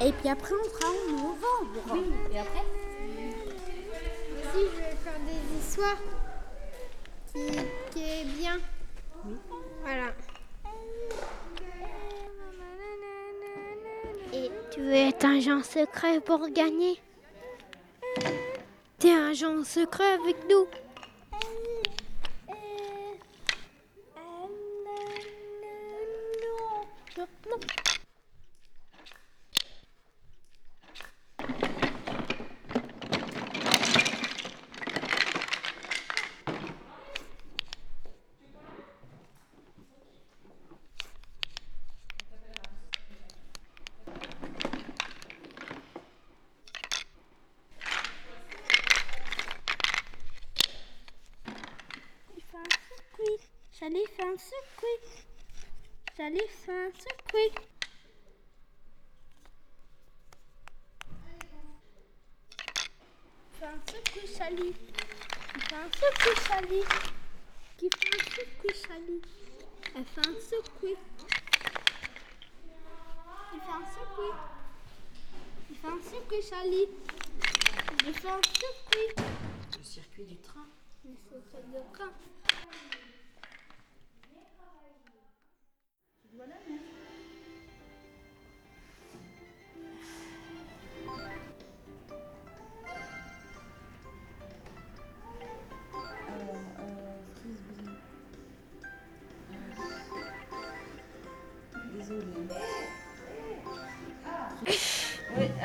[0.00, 1.80] Et puis après, on sera en novembre.
[1.92, 2.64] Oui, et après
[4.38, 6.00] Aussi, je vais faire des histoires
[7.32, 7.46] qui,
[7.90, 8.58] qui est bien.
[9.82, 10.14] Voilà.
[14.32, 17.00] Et tu veux être un agent secret pour gagner?
[18.98, 20.66] T'es un agent secret avec nous.
[52.36, 53.48] Il fait un circuit.
[53.78, 55.24] J'allais faire un circuit.
[56.28, 56.90] J'allais faire un.
[63.50, 64.74] Il fait un circuit, Charlie.
[65.54, 66.84] Il fait un circuit, Charlie.
[67.78, 69.22] Qui fait un circuit, Charlie.
[69.96, 70.96] Elle fait un circuit.
[73.54, 74.34] Il fait un circuit.
[75.70, 76.88] Il fait un circuit, Charlie.
[78.06, 79.08] Il fait un circuit.
[79.78, 80.66] Le circuit du train.
[81.06, 82.12] Le circuit de train.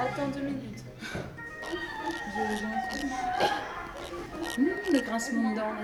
[0.03, 0.83] Attends deux minutes.
[4.57, 5.83] Hum, le grincement de dents, on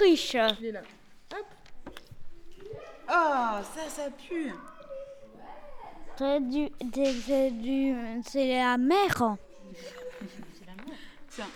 [0.00, 0.36] Je criche.
[0.60, 0.80] Il est là.
[1.34, 1.46] Hop.
[3.08, 4.52] Oh, ça, ça pue.
[6.16, 7.94] C'est du, c'est- c'est du,
[8.26, 9.08] c'est la mer.
[11.30, 11.46] Tiens.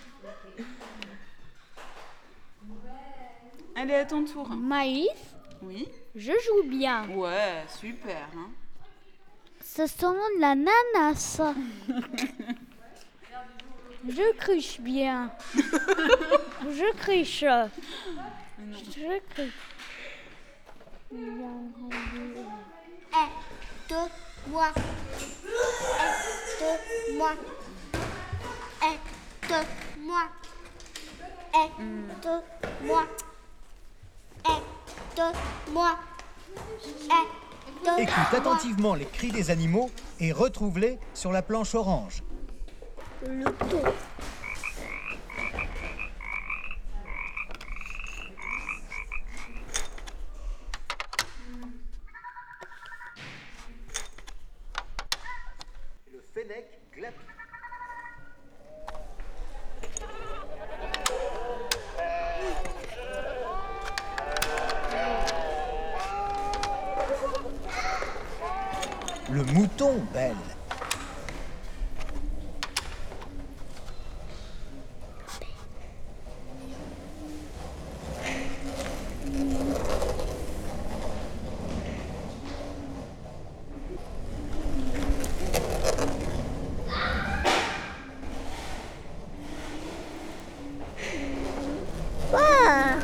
[3.76, 4.48] Allez, à ton tour.
[4.48, 5.08] Maïs.
[5.62, 5.88] Oui.
[6.14, 7.08] Je joue bien.
[7.10, 8.28] Ouais, super.
[8.36, 8.50] Hein.
[9.62, 11.40] Ce sont l'ananas.
[14.06, 15.30] Je cruche bien.
[15.54, 17.40] je criche.
[17.40, 19.50] Je crie.
[26.60, 27.32] Aide-moi.
[28.82, 29.50] Aide-moi.
[29.52, 30.22] Aide-moi.
[31.54, 33.04] Aide-moi.
[35.16, 35.98] Aide-moi.
[37.04, 37.98] Aide-moi.
[37.98, 42.22] Écoute attentivement les cris des animaux et retrouve-les sur la planche orange.
[43.26, 43.82] Le taux.
[56.12, 57.18] Le fennec glapit.
[69.30, 70.36] Le mouton belle.
[92.36, 92.98] Ah.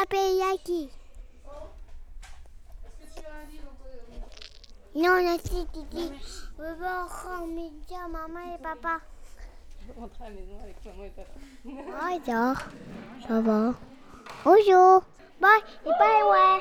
[0.00, 0.90] Apeyaki.
[4.94, 5.18] Non,
[5.92, 8.98] Je veux rentrer à maman et papa.
[9.80, 11.30] Je vais rentrer à la maison avec maman et papa.
[11.64, 12.54] Bonjour.
[13.28, 13.74] Ça va.
[14.44, 15.02] Bonjour.
[15.40, 15.62] Bye.
[15.86, 16.60] Et bye, ouais.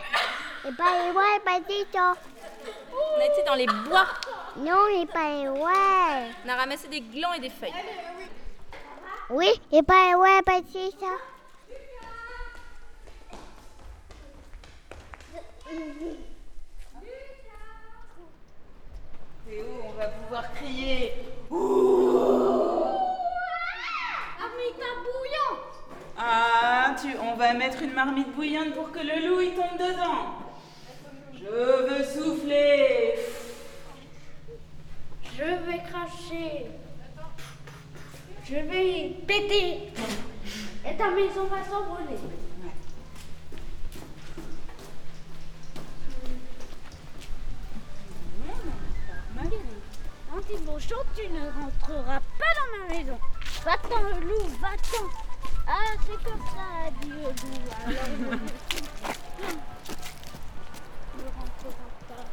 [0.68, 1.99] Et bye, ouais, bye, Tito.
[2.93, 4.07] On a été dans les bois.
[4.57, 6.32] Non, et bye, ouais.
[6.45, 7.74] On a ramassé des glands et des feuilles.
[9.32, 11.07] Oui, et bye, ouais, bye, Tito.
[19.60, 21.14] On va pouvoir crier.
[24.39, 25.58] Marmite bouillant.
[26.18, 30.36] Ah, tu, on va mettre une marmite bouillante pour que le loup il tombe dedans.
[31.34, 31.45] Je
[31.88, 33.16] veux souffler.
[35.36, 36.66] Je vais cracher.
[38.45, 39.91] Je vais péter.
[40.89, 42.18] Et ta maison va s'envoler.
[50.48, 53.20] Anti-Beauchamp, tu ne rentreras pas dans ma maison.
[53.66, 55.10] Va-t'en, loup, va-t'en.
[55.68, 57.34] Ah, c'est comme ça, dit le loup.
[57.86, 58.08] Alors,
[61.18, 62.26] ne rentrera pas.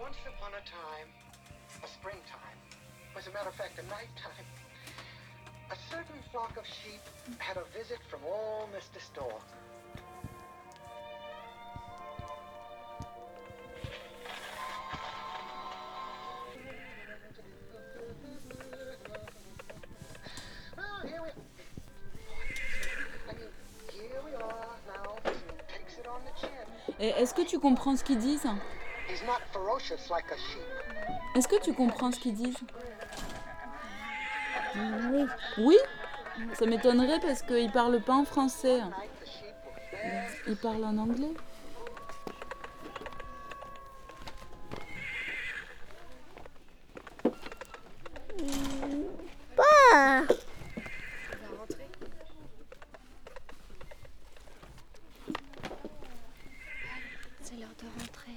[0.00, 1.10] Once upon a time,
[1.82, 2.58] a springtime,
[3.16, 4.46] as a matter of fact, a nighttime,
[5.72, 7.02] a certain flock of sheep
[7.38, 9.00] had a visit from old Mr.
[9.02, 9.42] Stork.
[27.00, 28.48] Est-ce que tu comprends ce qu'ils disent.
[31.34, 32.56] Est-ce que tu comprends ce qu'ils disent
[34.76, 35.24] Oui.
[35.58, 35.76] Oui
[36.54, 38.80] Ça m'étonnerait parce qu'ils parlent pas en français.
[40.46, 41.32] Ils parlent en anglais.
[49.56, 50.26] Pas.
[57.42, 58.32] C'est l'heure de rentrer.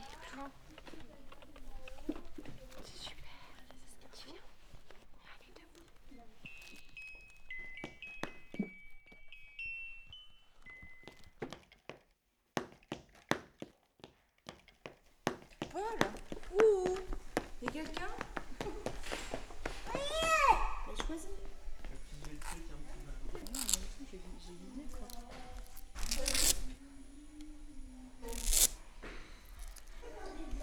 [2.84, 3.30] C'est super.
[4.14, 4.42] Tu viens
[5.40, 5.86] Allez, debout.
[15.72, 15.82] Paul
[16.60, 16.96] Ouh
[17.62, 18.08] Y'a quelqu'un
[19.90, 21.28] T'as choisi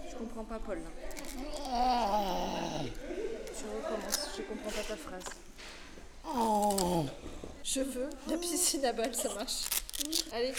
[0.09, 0.79] Je comprends pas, Paul.
[0.79, 0.89] là.
[3.47, 5.23] Je recommence, je comprends pas ta phrase.
[7.63, 8.09] Cheveux,
[8.77, 9.65] balles, ça marche.
[10.31, 10.53] Allez.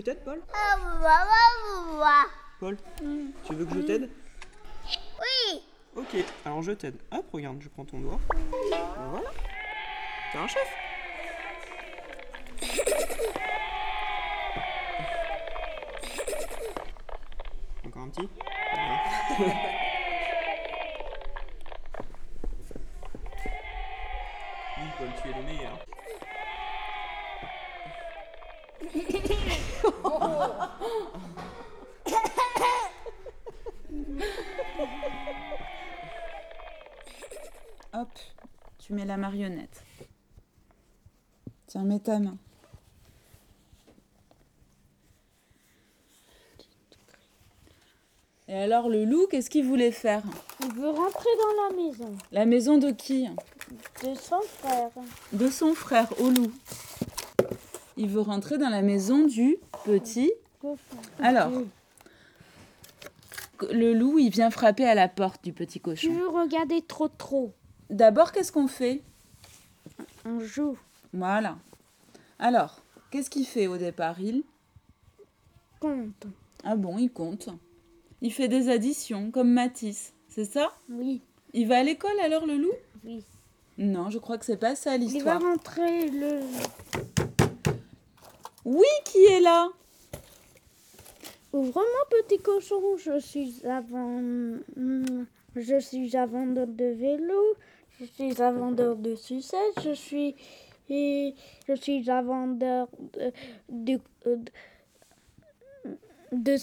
[0.00, 0.40] Je t'aide, Paul
[2.58, 2.78] Paul,
[3.44, 4.08] tu veux que je t'aide
[5.20, 5.60] Oui.
[5.94, 6.96] Ok, alors je t'aide.
[7.12, 8.18] Hop, regarde, je prends ton doigt.
[9.10, 9.30] Voilà.
[10.32, 10.74] T'es un chef.
[17.86, 18.28] Encore un petit.
[24.82, 25.78] Oui, Paul, tu es le meilleur.
[37.92, 38.08] Hop,
[38.78, 39.84] tu mets la marionnette.
[48.48, 50.22] Et alors, le loup, qu'est-ce qu'il voulait faire?
[50.64, 52.16] Il veut rentrer dans la maison.
[52.32, 53.28] La maison de qui?
[54.02, 54.90] De son frère.
[55.32, 56.50] De son frère, au loup.
[57.96, 60.32] Il veut rentrer dans la maison du petit.
[61.20, 61.50] Alors,
[63.70, 66.12] le loup, il vient frapper à la porte du petit Tu cochon.
[66.12, 67.52] veux regarder trop trop.
[67.88, 69.02] D'abord, qu'est-ce qu'on fait?
[70.24, 70.76] On joue.
[71.12, 71.56] Voilà.
[72.42, 72.80] Alors,
[73.10, 74.42] qu'est-ce qu'il fait au départ Il
[75.78, 76.26] Compte.
[76.64, 77.48] Ah bon, il compte.
[78.22, 80.14] Il fait des additions, comme Matisse.
[80.28, 80.72] C'est ça?
[80.88, 81.20] Oui.
[81.52, 82.72] Il va à l'école alors, le loup?
[83.04, 83.22] Oui.
[83.78, 85.40] Non, je crois que c'est pas ça Il va l'histoire.
[85.40, 86.40] rentrer le.
[88.64, 89.68] Oui, qui est là?
[91.52, 92.96] Ouvre-moi, petit cochon.
[92.98, 94.20] Je suis avant.
[95.56, 97.42] Je suis un vendeur de vélo.
[97.98, 99.80] Je suis un vendeur de sucettes.
[99.82, 100.36] Je suis.
[100.90, 101.34] Et
[101.68, 102.88] je suis un vendeur
[103.68, 103.98] de.
[104.26, 104.38] de,
[106.32, 106.56] de-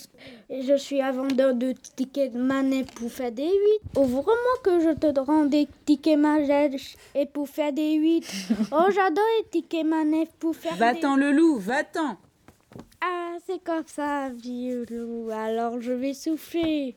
[0.50, 3.98] je suis un vendeur de tickets manège pour faire des 8.
[4.00, 8.26] Ouvre-moi que je te rends des tickets manège et pour faire des 8.
[8.72, 12.18] oh, j'adore les tickets manège pour faire des Va-t'en, le loup, va-t'en
[13.02, 15.30] ah, c'est comme ça, vieux loup.
[15.32, 16.96] Alors je vais souffler.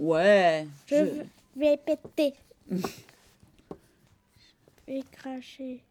[0.00, 0.66] Ouais.
[0.86, 2.34] Je, je- vais péter.
[4.88, 5.84] vais cracher.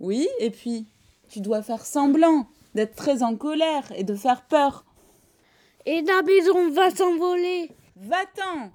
[0.00, 0.86] Oui, et puis,
[1.28, 4.84] tu dois faire semblant d'être très en colère et de faire peur.
[5.86, 7.70] Et la maison va s'envoler.
[7.96, 8.70] Va-t'en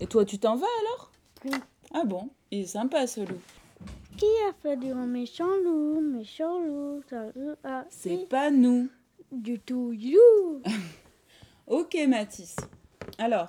[0.00, 1.10] Et toi, tu t'en vas alors?
[1.44, 1.50] Oui.
[1.94, 2.28] Ah bon?
[2.50, 3.40] Il est sympa ce loup.
[4.16, 7.02] Qui a fait du méchant loup, méchant loup,
[7.90, 8.88] C'est pas nous.
[9.32, 10.62] du tout you.
[11.66, 12.54] Ok, Mathis.
[13.18, 13.48] Alors,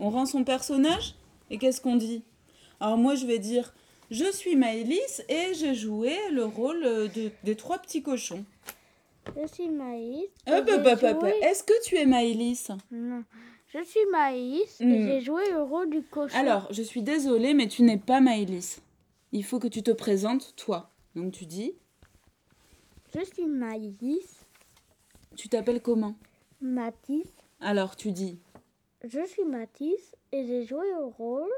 [0.00, 1.14] on rend son personnage
[1.50, 2.22] et qu'est-ce qu'on dit?
[2.80, 3.72] Alors moi, je vais dire,
[4.10, 8.44] je suis Maëlys et j'ai joué le rôle euh, de, des trois petits cochons.
[9.40, 10.24] Je suis Maïs.
[10.46, 10.98] J'ai hop, hop.
[11.20, 12.70] joué- Est-ce que tu es Maëlys?
[12.90, 13.24] Non.
[13.74, 14.90] Je suis Maïs Hmm.
[14.90, 16.34] et j'ai joué le rôle du cochon.
[16.38, 18.80] Alors, je suis désolée, mais tu n'es pas Maëlys.
[19.32, 20.90] Il faut que tu te présentes toi.
[21.14, 21.74] Donc tu dis,
[23.14, 24.36] Je suis Maïs,
[25.36, 26.14] tu t'appelles comment?
[26.60, 27.26] Mathis.
[27.60, 28.38] Alors tu dis,
[29.04, 31.50] Je suis Mathis et j'ai joué le rôle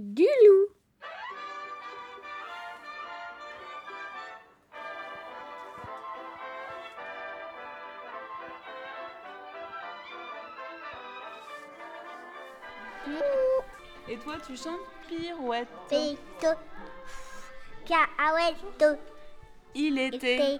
[0.00, 0.66] du loup.
[14.08, 15.68] Et toi, tu chantes pirouette.
[15.88, 16.48] Pito,
[17.84, 18.98] cacahuète,
[19.74, 20.58] Il était.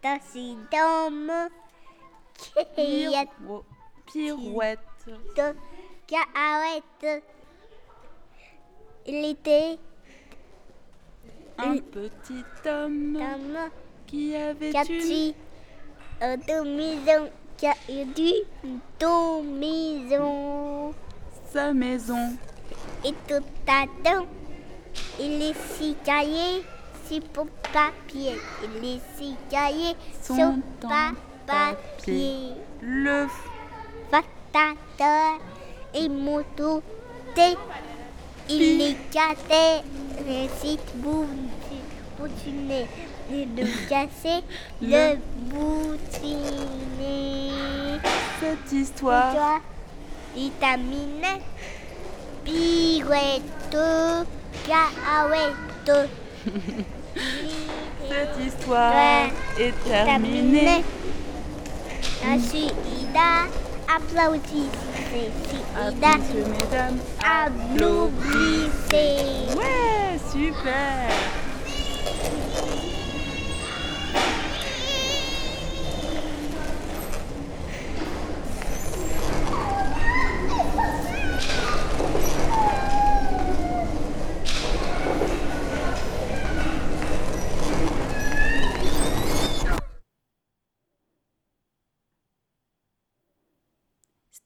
[0.00, 1.30] Tassi d'homme,
[2.74, 3.64] Piro- oh,
[4.06, 4.78] Pirouette.
[6.06, 7.22] cacahuète.
[9.06, 9.78] Il était
[11.58, 13.18] Un petit homme
[14.06, 15.34] qui avait une...
[16.22, 18.04] euh, deux maisons, qui a eu
[18.98, 20.94] deux maisons.
[21.52, 22.36] sa maison.
[23.04, 24.26] Et tout à temps,
[25.18, 26.62] il est six cahiers,
[27.04, 28.36] six pour papier.
[28.64, 31.12] Il est six cahiers, Sont sur en pa-
[31.46, 31.76] papier.
[31.98, 32.52] papier.
[32.82, 33.26] Le
[34.10, 35.38] Fatateur
[35.94, 36.82] et moto
[38.52, 39.82] Il est cassé,
[40.26, 42.86] le site boutiné.
[43.32, 44.42] Et de casser
[44.82, 45.16] le
[45.50, 46.90] boutiné.
[48.40, 49.32] cette histoire.
[49.32, 49.60] Toi,
[50.34, 51.38] vitamine,
[52.44, 53.76] pirouette,
[54.66, 56.10] cacahuète.
[58.08, 59.28] Cette histoire
[59.58, 60.84] est terminée.
[62.40, 63.46] Suis Ida,
[63.88, 64.89] applaudissez.
[65.12, 68.06] Ida, Messieurs, mesdames, applaudissez.
[69.56, 71.10] Ouais, super.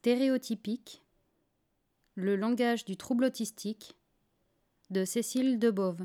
[0.05, 1.03] Stéréotypique,
[2.15, 3.97] le langage du trouble autistique
[4.91, 6.05] de Cécile Debove.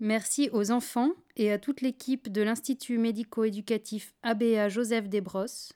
[0.00, 5.74] Merci aux enfants et à toute l'équipe de l'Institut médico-éducatif ABA Joseph Desbrosses.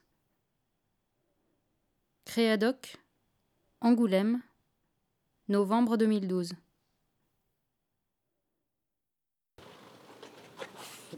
[2.25, 2.97] Créadoc,
[3.83, 4.41] Angoulême,
[5.49, 6.55] novembre 2012.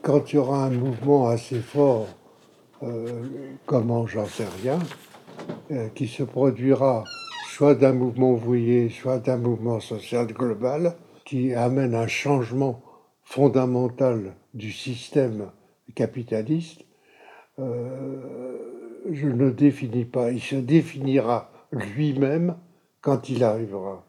[0.02, 2.08] Quand il y aura un mouvement assez fort,
[3.66, 4.78] comment j'en sais rien,
[5.70, 7.04] euh, qui se produira
[7.48, 12.82] soit d'un mouvement ouvrier, soit d'un mouvement social global, qui amène un changement
[13.22, 15.50] fondamental du système
[15.94, 16.84] capitaliste,
[17.58, 18.58] euh,
[19.10, 20.30] je ne définis pas.
[20.30, 22.56] Il se définira lui-même
[23.00, 24.04] quand il arrivera.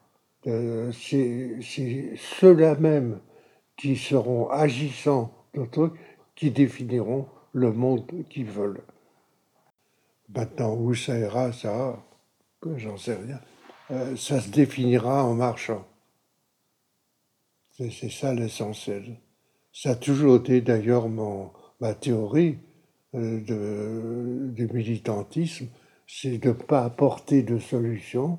[0.48, 3.20] Euh, c'est ceux-là même
[3.78, 5.34] qui seront agissants
[5.72, 5.94] trucs
[6.36, 8.84] qui définiront le monde qu'ils veulent.
[10.28, 12.04] Maintenant, où ça ira, ça,
[12.76, 13.40] j'en sais rien.
[13.92, 15.88] Euh, ça se définira en marchant.
[17.72, 19.20] C'est ça l'essentiel.
[19.72, 22.58] Ça a toujours été d'ailleurs ma théorie
[23.14, 25.68] euh, de, du militantisme,
[26.08, 28.38] c'est de ne pas apporter de solution,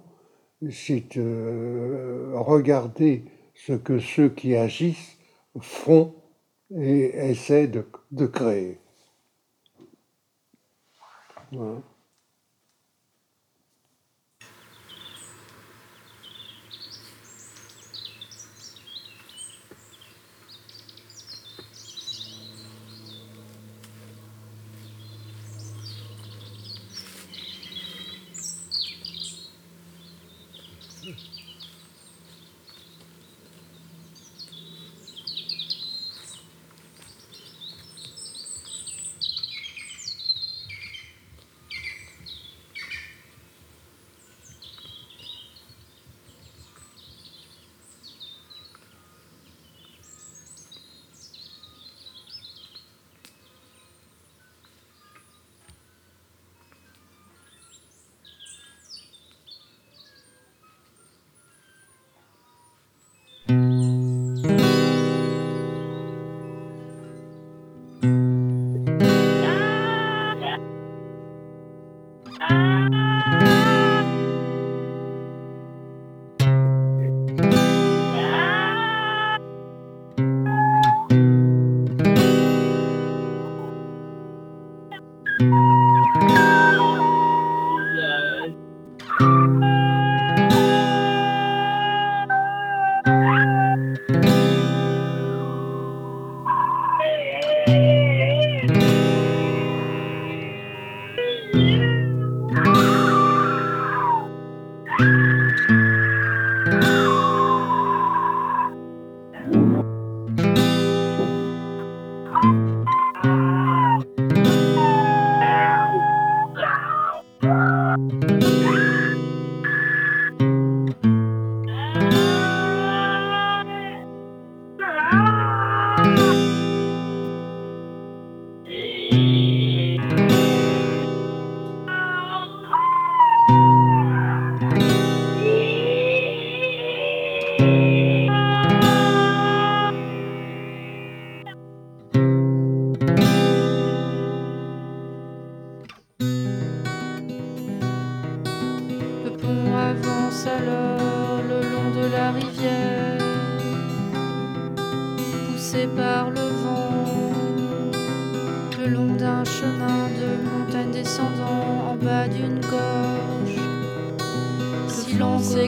[0.71, 5.17] c'est de euh, regarder ce que ceux qui agissent
[5.59, 6.14] font
[6.79, 8.79] et essaient de, de créer.
[11.57, 11.95] Voilà.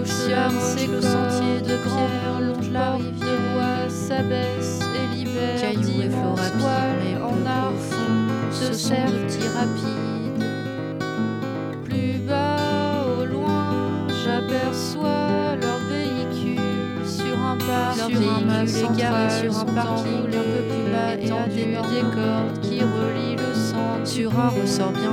[0.04, 6.08] C'est que le sentier de pierre longe la rivière, bois s'abaisse et l'hiver Cailloux et
[6.08, 7.74] toiles mais en arc
[8.52, 10.44] se serrent de petits rapides.
[11.84, 19.58] Plus bas au loin, j'aperçois leur véhicule sur un parc, sur un mât central sur
[19.58, 24.04] un parking un peu plus bas et à des des cordes qui relient le centre.
[24.06, 25.12] Sur un ressort bien.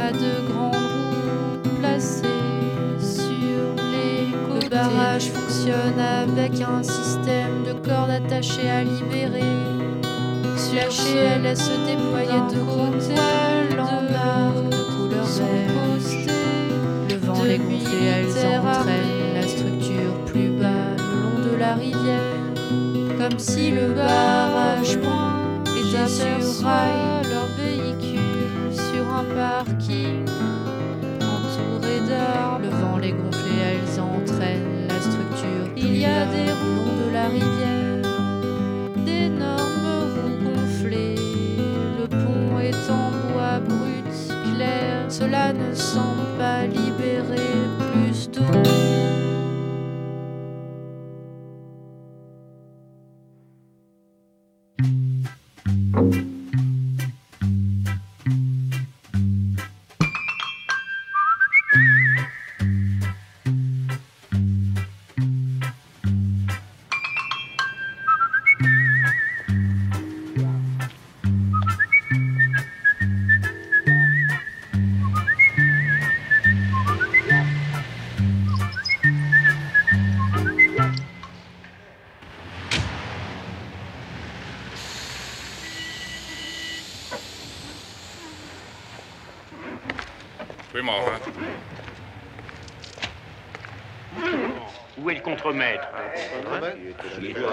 [0.00, 2.37] À de grandes roues placées
[4.68, 4.76] les.
[4.76, 9.42] Le barrage fonctionne avec un système de cordes attachées à libérer.
[10.56, 13.14] Sur elle laisse se déployer de côté
[13.78, 16.28] en arc de couleur verte.
[17.10, 21.74] Le vent les gonfle et elles entraînent la structure plus bas le long de la
[21.74, 22.18] rivière.
[23.18, 30.27] Comme si le barrage point était sur rail leur véhicule sur un parking
[35.98, 38.02] il y a des ronds de la rivière,
[39.04, 41.16] d'énormes ronds gonflés.
[41.98, 44.14] Le pont est en bois brut
[44.54, 46.87] clair, cela ne semble pas lié.
[90.72, 91.14] Goedemorgen.
[94.98, 95.86] Où est le contremaître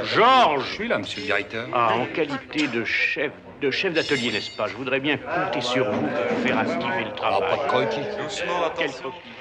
[0.04, 0.68] Georges.
[0.68, 1.68] Je suis là, monsieur le directeur.
[1.74, 4.68] Ah, en qualité de chef de chef d'atelier, n'est-ce pas?
[4.68, 7.50] Je voudrais bien compter sur vous pour faire activer le travail.
[7.50, 8.02] pas de croquis.
[8.22, 9.32] Doucement, Quel croquis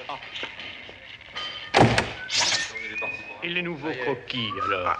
[3.43, 4.97] Et les nouveaux croquis, alors?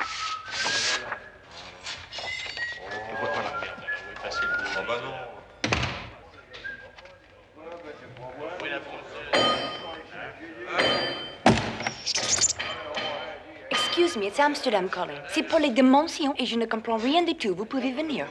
[14.25, 15.19] It's Amsterdam calling.
[15.29, 17.53] C'est pour les dimensions et je ne comprends rien du tout.
[17.53, 18.25] Vous pouvez venir.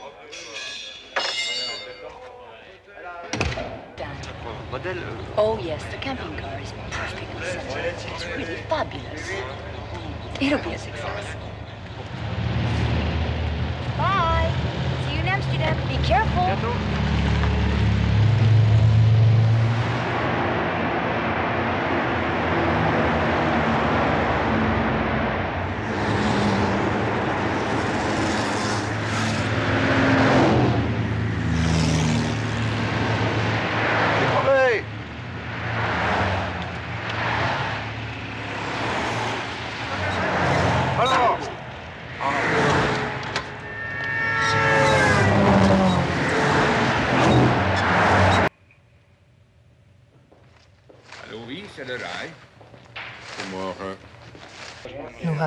[4.73, 4.99] Modèle
[5.39, 7.95] Oh yes, the camping car is perfectly set.
[8.13, 9.23] It's really fabulous.
[10.41, 11.27] It'll be a success.
[13.97, 14.51] Bye.
[15.07, 15.77] See you in Amsterdam.
[15.89, 17.04] Be careful.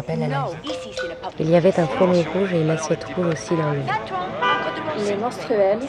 [0.08, 0.50] À.
[1.40, 5.08] Il y avait un fourneau rouge et une assiette rouge aussi dans le lit.
[5.08, 5.80] Les menstruels,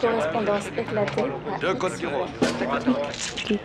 [0.00, 1.24] correspondance éclatée
[1.54, 2.28] à Deux côtes du rose.
[3.36, 3.60] Tic,